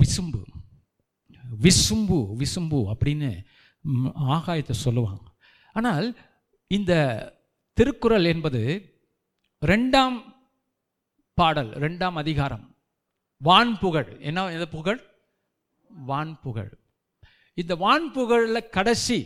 [0.01, 0.41] விசும்பு.
[1.65, 3.29] விசும்பு விசும்பு அப்படின்னு
[4.35, 5.25] ஆகாயத்தை சொல்லுவாங்க.
[5.75, 6.07] ஆனால்
[6.71, 6.93] இந்த
[7.77, 8.59] திருக்குறள் என்பது
[9.61, 10.17] ரெண்டாம்
[11.33, 12.65] பாடல் ரெண்டாம் அதிகாரம்.
[13.37, 14.19] வான்புகழ்.
[14.19, 15.01] என்ன எந்த புகழ்?
[16.07, 16.71] வான்புகழ்.
[17.53, 19.19] இந்த வான்புகழில் கடைசி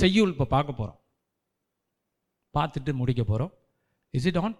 [0.00, 1.00] செய்யுள் இப்போ பார்க்க போகிறோம்
[2.56, 3.52] பார்த்துட்டு முடிக்க போகிறோம்
[4.10, 4.56] இஸ் இட் ஆன்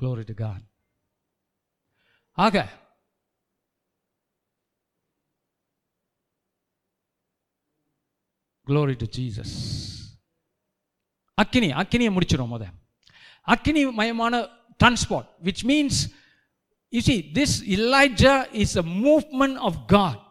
[0.00, 0.64] Glory கான்
[2.44, 2.56] ஆக
[8.66, 9.54] க்ளோரி டு ஜீசஸ்
[11.38, 12.64] அக்கினி அக்கினியை முடிச்சிடும் முத
[13.48, 14.34] அக்கினி மயமான
[14.80, 15.98] transport which means
[16.92, 20.22] you see this இல்லாய்ஜா is a movement of God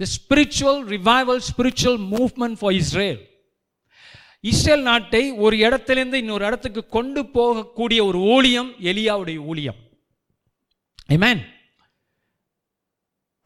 [0.00, 3.20] the spiritual revival spiritual movement for Israel
[4.44, 9.78] Israel நாட்டை ஒரு இடத்திலிருந்து இன்னொரு இடத்துக்கு கொண்டு போகக்கூடிய ஒரு ஊழியம் எலியாவுடைய ஊழியம்
[11.08, 11.40] ஐ மேன்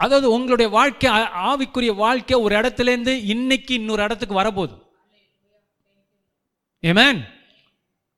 [0.00, 1.08] அதாவது உங்களுடைய வாழ்க்கை
[1.48, 4.76] ஆவிக்குரிய வாழ்க்கை ஒரு இடத்துலேருந்து இன்னைக்கு இன்னொரு இடத்துக்கு வரப்போகுது
[6.82, 7.20] amen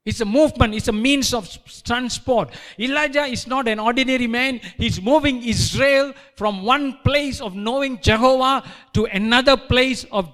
[0.07, 1.49] it's a movement it's a means of
[1.89, 4.57] transport இல்லாஜா is not an ordinary man
[4.89, 6.09] is moving Israel
[6.39, 8.53] from one place of knowing Jehovah
[8.93, 10.31] to another place of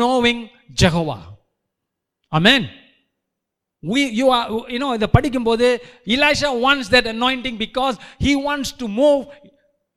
[0.00, 0.42] knowing
[0.82, 1.18] Jehovah
[2.32, 2.66] amen
[4.14, 5.66] you are you know இதை படிக்கும்போது
[6.08, 9.20] இலாஷா wants that anointing because he wants to move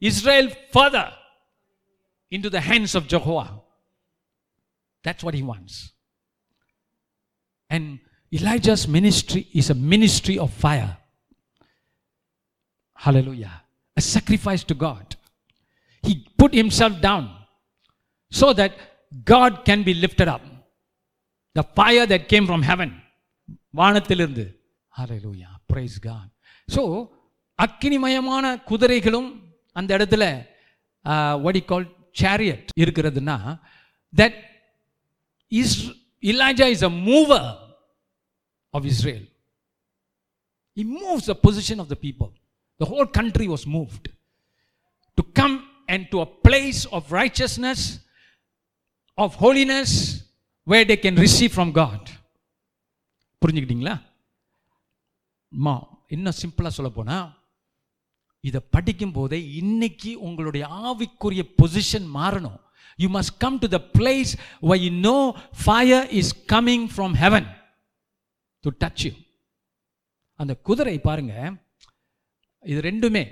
[0.00, 1.12] Israel further
[2.30, 3.60] into the hands of Jehovah.
[5.02, 5.92] That's what he wants.
[7.70, 8.00] And
[8.32, 10.96] Elijah's ministry is a ministry of fire.
[12.94, 13.62] Hallelujah.
[13.96, 15.16] A sacrifice to God.
[16.02, 17.30] He put himself down
[18.30, 18.72] so that
[19.24, 20.42] God can be lifted up.
[21.54, 23.00] The fire that came from heaven.
[23.74, 24.44] வானத்திலிருந்து
[24.88, 25.52] Hallelujah.
[25.72, 26.26] Praise God.
[26.68, 26.82] So,
[27.58, 30.25] அக்கினிமயமான குதிரைகளும் அந்த இடத்துல
[31.45, 33.37] வடி கால் chariot இருக்கிறதுனா
[34.13, 34.37] that
[35.51, 35.75] is
[36.23, 37.47] இலாஜா is a mover
[38.73, 39.25] of Israel
[40.77, 42.31] he moves the position of the people
[42.79, 44.07] the whole country was moved
[45.17, 45.57] to come
[45.89, 47.85] and to a place of righteousness
[49.17, 49.95] of holiness
[50.67, 52.09] where they can receive from God
[53.41, 53.95] புரிஞ்சுக்கிட்டீங்களா
[55.51, 55.75] மா
[56.07, 57.27] இன்னும் சிம்பிளாக சொல்ல போனால்
[58.47, 62.59] இதை படிக்கும் போதே இன்னைக்கு உங்களுடைய ஆவிக்குரிய பொசிஷன் மாறணும்.
[63.01, 64.31] You must come to the place
[64.69, 65.17] why you know
[65.63, 67.49] fire is coming from heaven
[68.63, 69.13] to touch you
[70.39, 71.33] அந்த குதிரை பாருங்க.
[72.71, 73.23] இது ரெண்டுமே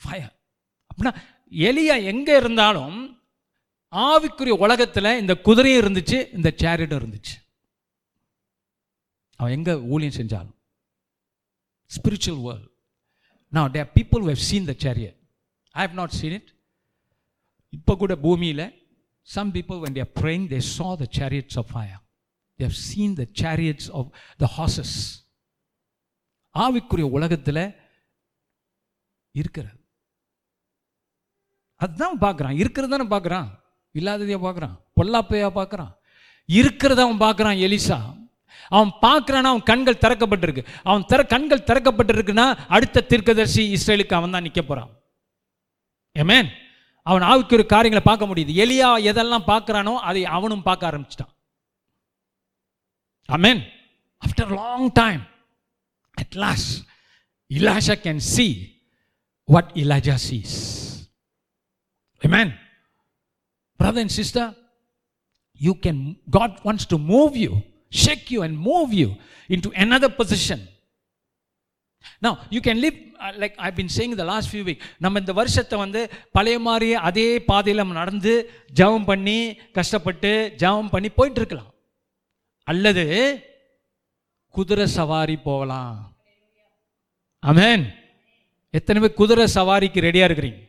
[0.00, 0.32] ஃபயர்
[0.90, 1.14] அப்படின்னா
[1.52, 2.96] எலியா எங்கே இருந்தாலும்
[3.92, 7.34] ஆவிக்குரிய உலகத்தில் இந்த குதிரையும் இருந்துச்சு இந்த சேரிட்டும் இருந்துச்சு.
[9.40, 10.56] அவன் எங்கே ஊழியம் செஞ்சாலும்?
[11.90, 12.68] ஸ்பிரிச்சுவல் வேர்ல்டு
[13.54, 15.18] நான் there people have seen the chariot
[15.74, 16.50] I have not seen it
[17.72, 18.64] இப்போ கூட பூமியில்
[19.28, 22.00] some people when they're praying they saw the chariots of fire
[22.58, 24.96] they seen the chariots of the horses
[26.54, 27.64] ஆவிக்குரிய உலகத்தில்
[29.34, 29.78] இருக்கிறது
[31.80, 33.48] அதுதான் பார்க்குறான் இருக்கிறது தானே பார்க்குறான்
[33.94, 35.92] இல்லாததையா பார்க்குறான் பொல்லாப்பையா பார்க்குறான்
[36.48, 37.98] இருக்கிறத அவன் பார்க்குறான் எலிசா
[38.68, 40.62] அவன் பார்க்குறான்னா அவன் கண்கள் திறக்கப்பட்டிருக்கு.
[40.82, 44.90] அவன் திற கண்கள் திறக்கப்பட்டிருக்குன்னா அடுத்த தீர்க்கதர்சி இஸ்ரேலுக்கு அவன் தான் நிற்க போகிறான்
[46.16, 46.48] ஏமேன்
[47.02, 48.52] அவன் ஆவிக்குரிய காரியங்களை பார்க்க முடியுது.
[48.64, 51.32] எலியா எதெல்லாம் பார்க்குறானோ அதை அவனும் பார்க்க ஆரம்பிச்சிட்டான்.
[53.28, 53.62] Amen
[54.22, 55.22] after long time
[56.16, 56.72] at last
[57.50, 58.46] இலாஷா can see
[59.48, 60.56] what இலாஜா sees
[62.22, 62.50] Amen.
[63.80, 64.50] Brother and sister
[65.60, 66.02] you can
[66.36, 67.50] God wants to move you
[68.02, 69.10] shake you, and move you
[69.54, 70.60] into another position.
[72.24, 75.32] Now, you can live, uh, like I've been saying the last few weeks, நம்ம இந்த
[75.32, 76.00] வருஷத்தை வந்து
[76.32, 78.32] பழைய மாதிரியே அதே பாதையில் நம்ம நடந்து
[78.80, 79.38] ஜெபம் பண்ணி
[79.78, 80.32] கஷ்டப்பட்டு
[80.62, 81.70] ஜெபம் பண்ணி போயிட்டு இருக்கலாம்
[82.70, 83.04] அல்லது
[84.56, 85.94] குதிரை சவாரி போகலாம்.
[87.46, 87.84] அமேன்
[88.70, 90.60] எத்தனை பேர் குதிரை சவாரிக்கு ரெடியாக இருக்கிறீங்க?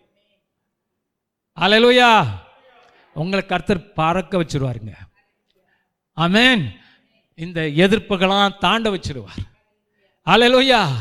[1.65, 2.09] அலலுயா
[3.13, 4.93] உங்களை கர்த்தர் பறக்க வச்சிருவாருங்க.
[6.17, 6.63] அமேன்
[7.36, 9.44] இந்த எதிர்ப்புகளாம் தாண்ட வச்சிருவார்.
[10.26, 10.92] அலலோயா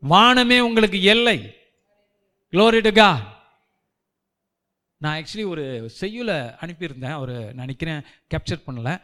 [0.00, 1.56] வானமே உங்களுக்கு எல்லை.
[2.50, 3.36] க்ளோரிடுகா
[4.96, 7.18] நான் ஆக்சுவலி ஒரு செய்யுல அனுப்பியிருந்தேன்.
[7.18, 8.00] ஒரு நினைக்கிறேன்
[8.30, 9.00] கேப்சர் பண்ணல.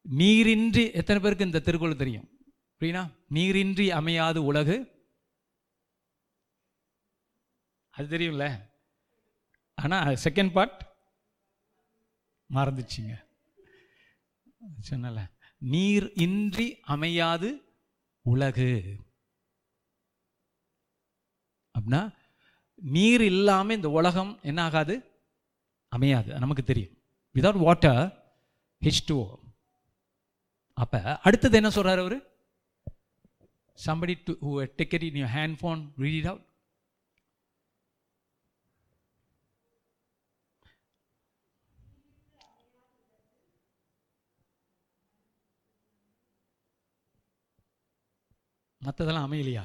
[0.00, 2.28] நீரின்றி எத்தனை பேருக்கு இந்த திருக்குறள் தெரியும்?
[2.80, 4.76] புரியுனா நீரின்றி அமையாது உலகு.
[7.90, 8.60] அது தெரியும்ல.
[9.74, 10.86] ஆனால் செகண்ட் பார்ட்
[12.54, 13.27] மறந்துச்சிங்க.
[14.90, 15.30] சொன்னல.
[15.58, 17.76] நீர் இன்றி அமையாது
[18.20, 18.96] உலகு.
[21.78, 22.14] அப்படின்னா
[22.74, 25.20] நீர் இல்லாமல் இந்த உலகம் என்ன ஆகாது?
[25.88, 26.38] அமையாது.
[26.38, 26.96] நமக்கு தெரியும்.
[27.34, 28.32] விதவுட் வாட்டர்
[28.80, 29.38] ஹெச் டூ
[30.72, 32.36] அப்போ அடுத்தது என்ன சொல்றாரு அவர்?
[33.86, 36.47] Somebody to who in you hand phone read it out
[48.88, 49.62] மற்றதெல்லாம் அமையலையா?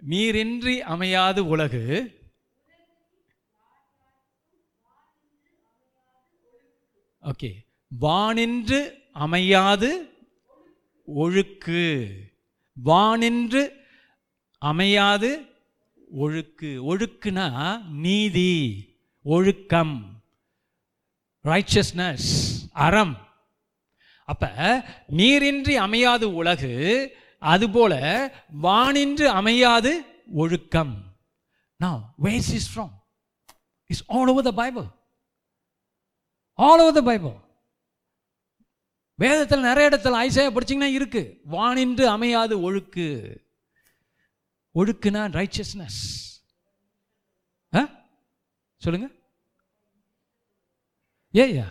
[0.00, 2.18] நீரின்றி அமையாது உலகு.
[7.22, 7.66] ஓகே.
[7.98, 10.08] வானின்று அமையாது
[11.14, 12.16] ஒழுக்கு.
[12.72, 13.84] வானின்று
[14.58, 15.46] அமையாது
[16.18, 16.82] ஒழுக்கு.
[16.82, 18.88] ஒழுக்குனா நீதி
[19.22, 20.17] ஒழுக்கம்.
[21.50, 22.28] ரைச்சஸ்னஸ்
[22.86, 23.16] அறம்.
[24.28, 24.50] அப்போ
[25.18, 26.74] நீரின்றி அமையாது உலகு
[27.42, 27.94] அதுபோல
[28.62, 29.92] வானின்று அமையாது
[30.42, 30.94] ஒழுக்கம்.
[31.76, 32.94] நான் verse is from
[33.90, 34.86] is all over the Bible
[36.58, 37.36] all over the Bible
[39.18, 41.22] வேதத்தில் நிறைய இடத்துல ஐசாயா படிச்சீங்கன்னா இருக்கு.
[41.44, 43.08] வானின்று அமையாது ஒழுக்கு.
[44.74, 46.00] ஒழுக்குனா ரைச்சஸ்னஸ்
[48.82, 49.14] சொல்லுங்கள்
[51.34, 51.70] Yeah, yeah.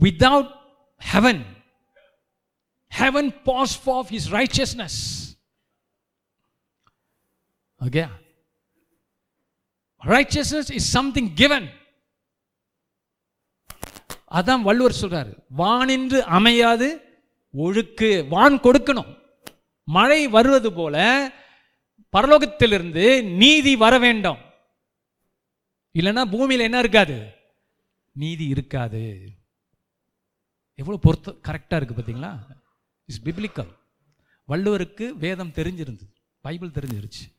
[0.00, 0.46] Without
[1.00, 1.44] heaven,
[2.92, 4.94] heaven pours forth his righteousness.
[7.80, 8.06] Okay.
[10.02, 11.64] Righteousness is something given.
[14.30, 16.88] அதான் வள்ளுவர் சொல்றாரு வானின்று அமையாது
[17.54, 19.10] ஒழுக்கு வான் கொடுக்கணும்
[19.88, 20.96] மழை வருவது போல
[22.12, 23.04] பரலோகத்திலிருந்து
[23.42, 24.40] நீதி வர வேண்டும்
[25.94, 27.16] இல்லைன்னா பூமியில் என்ன இருக்காது
[28.18, 29.30] நீதி இருக்காது.
[30.74, 32.62] எவ்வளோ பொருத்த கரெக்டாக இருக்குது பார்த்தீங்களா
[33.04, 33.76] இஸ் பிப்ளிக்கல்
[34.48, 36.14] வள்ளுவருக்கு வேதம் தெரிஞ்சிருந்தது.
[36.40, 37.36] பைபிள் தெரிஞ்சிருச்சு.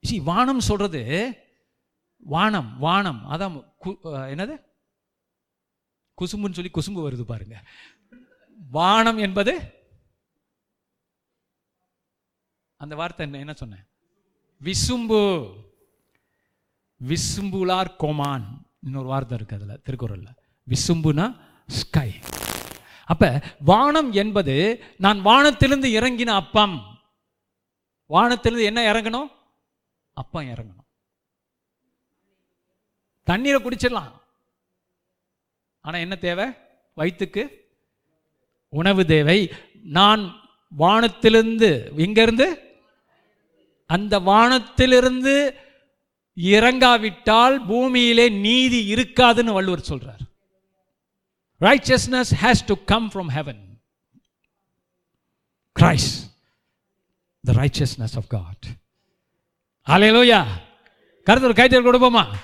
[0.00, 1.34] சி வானம் சொல்கிறது
[2.16, 4.64] வானம் வானம் அதான் கு- என்னது?
[6.20, 7.64] குசும்புன்னு சொல்லி குசும்பு வருது பாருங்க.
[8.70, 9.72] வானம் என்பது
[12.76, 13.86] அந்த வார்த்தை என்ன என்ன சொன்னேன்?
[14.60, 15.54] விசும்பு.
[17.08, 18.63] விசும்புலார் கோமான்.
[18.84, 20.26] இன்னொரு வார்த்தை இருக்கு அதில் திருக்குறள்ல.
[20.68, 22.14] விசும்புனா ஸ்கை
[23.06, 26.98] அப்ப வானம் என்பது நான் வானத்திலிருந்து இறங்கின அப்பம்.
[28.06, 29.26] வானத்திலிருந்து என்ன இறங்கணும்?
[30.12, 30.86] அப்பம் இறங்கணும்.
[33.24, 34.12] தண்ணீரை குடிச்சிடலாம்.
[35.80, 36.46] ஆனா என்ன தேவை?
[36.94, 37.70] வயிற்றுக்கு
[38.68, 39.52] உணவு தேவை.
[39.82, 42.76] நான் வானத்திலிருந்து எங்கிருந்து
[43.86, 45.58] அந்த வானத்திலிருந்து
[46.37, 50.23] இறங்காவிட்டால் பூமியிலே நீதி இருக்காதுன்னு வள்ளுவர் சொல்றார்
[51.59, 53.57] righteousness has to come from heaven
[55.75, 56.29] christ
[57.43, 58.57] the righteousness of god
[59.81, 60.45] hallelujah
[61.27, 62.39] கருத்து கைத்தல் கொடுப்போமா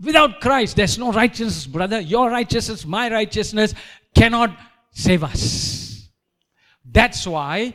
[0.00, 2.00] Without Christ, there's no righteousness, brother.
[2.00, 3.74] Your righteousness, my righteousness
[4.14, 4.50] cannot
[4.90, 6.08] save us.
[6.84, 7.74] That's why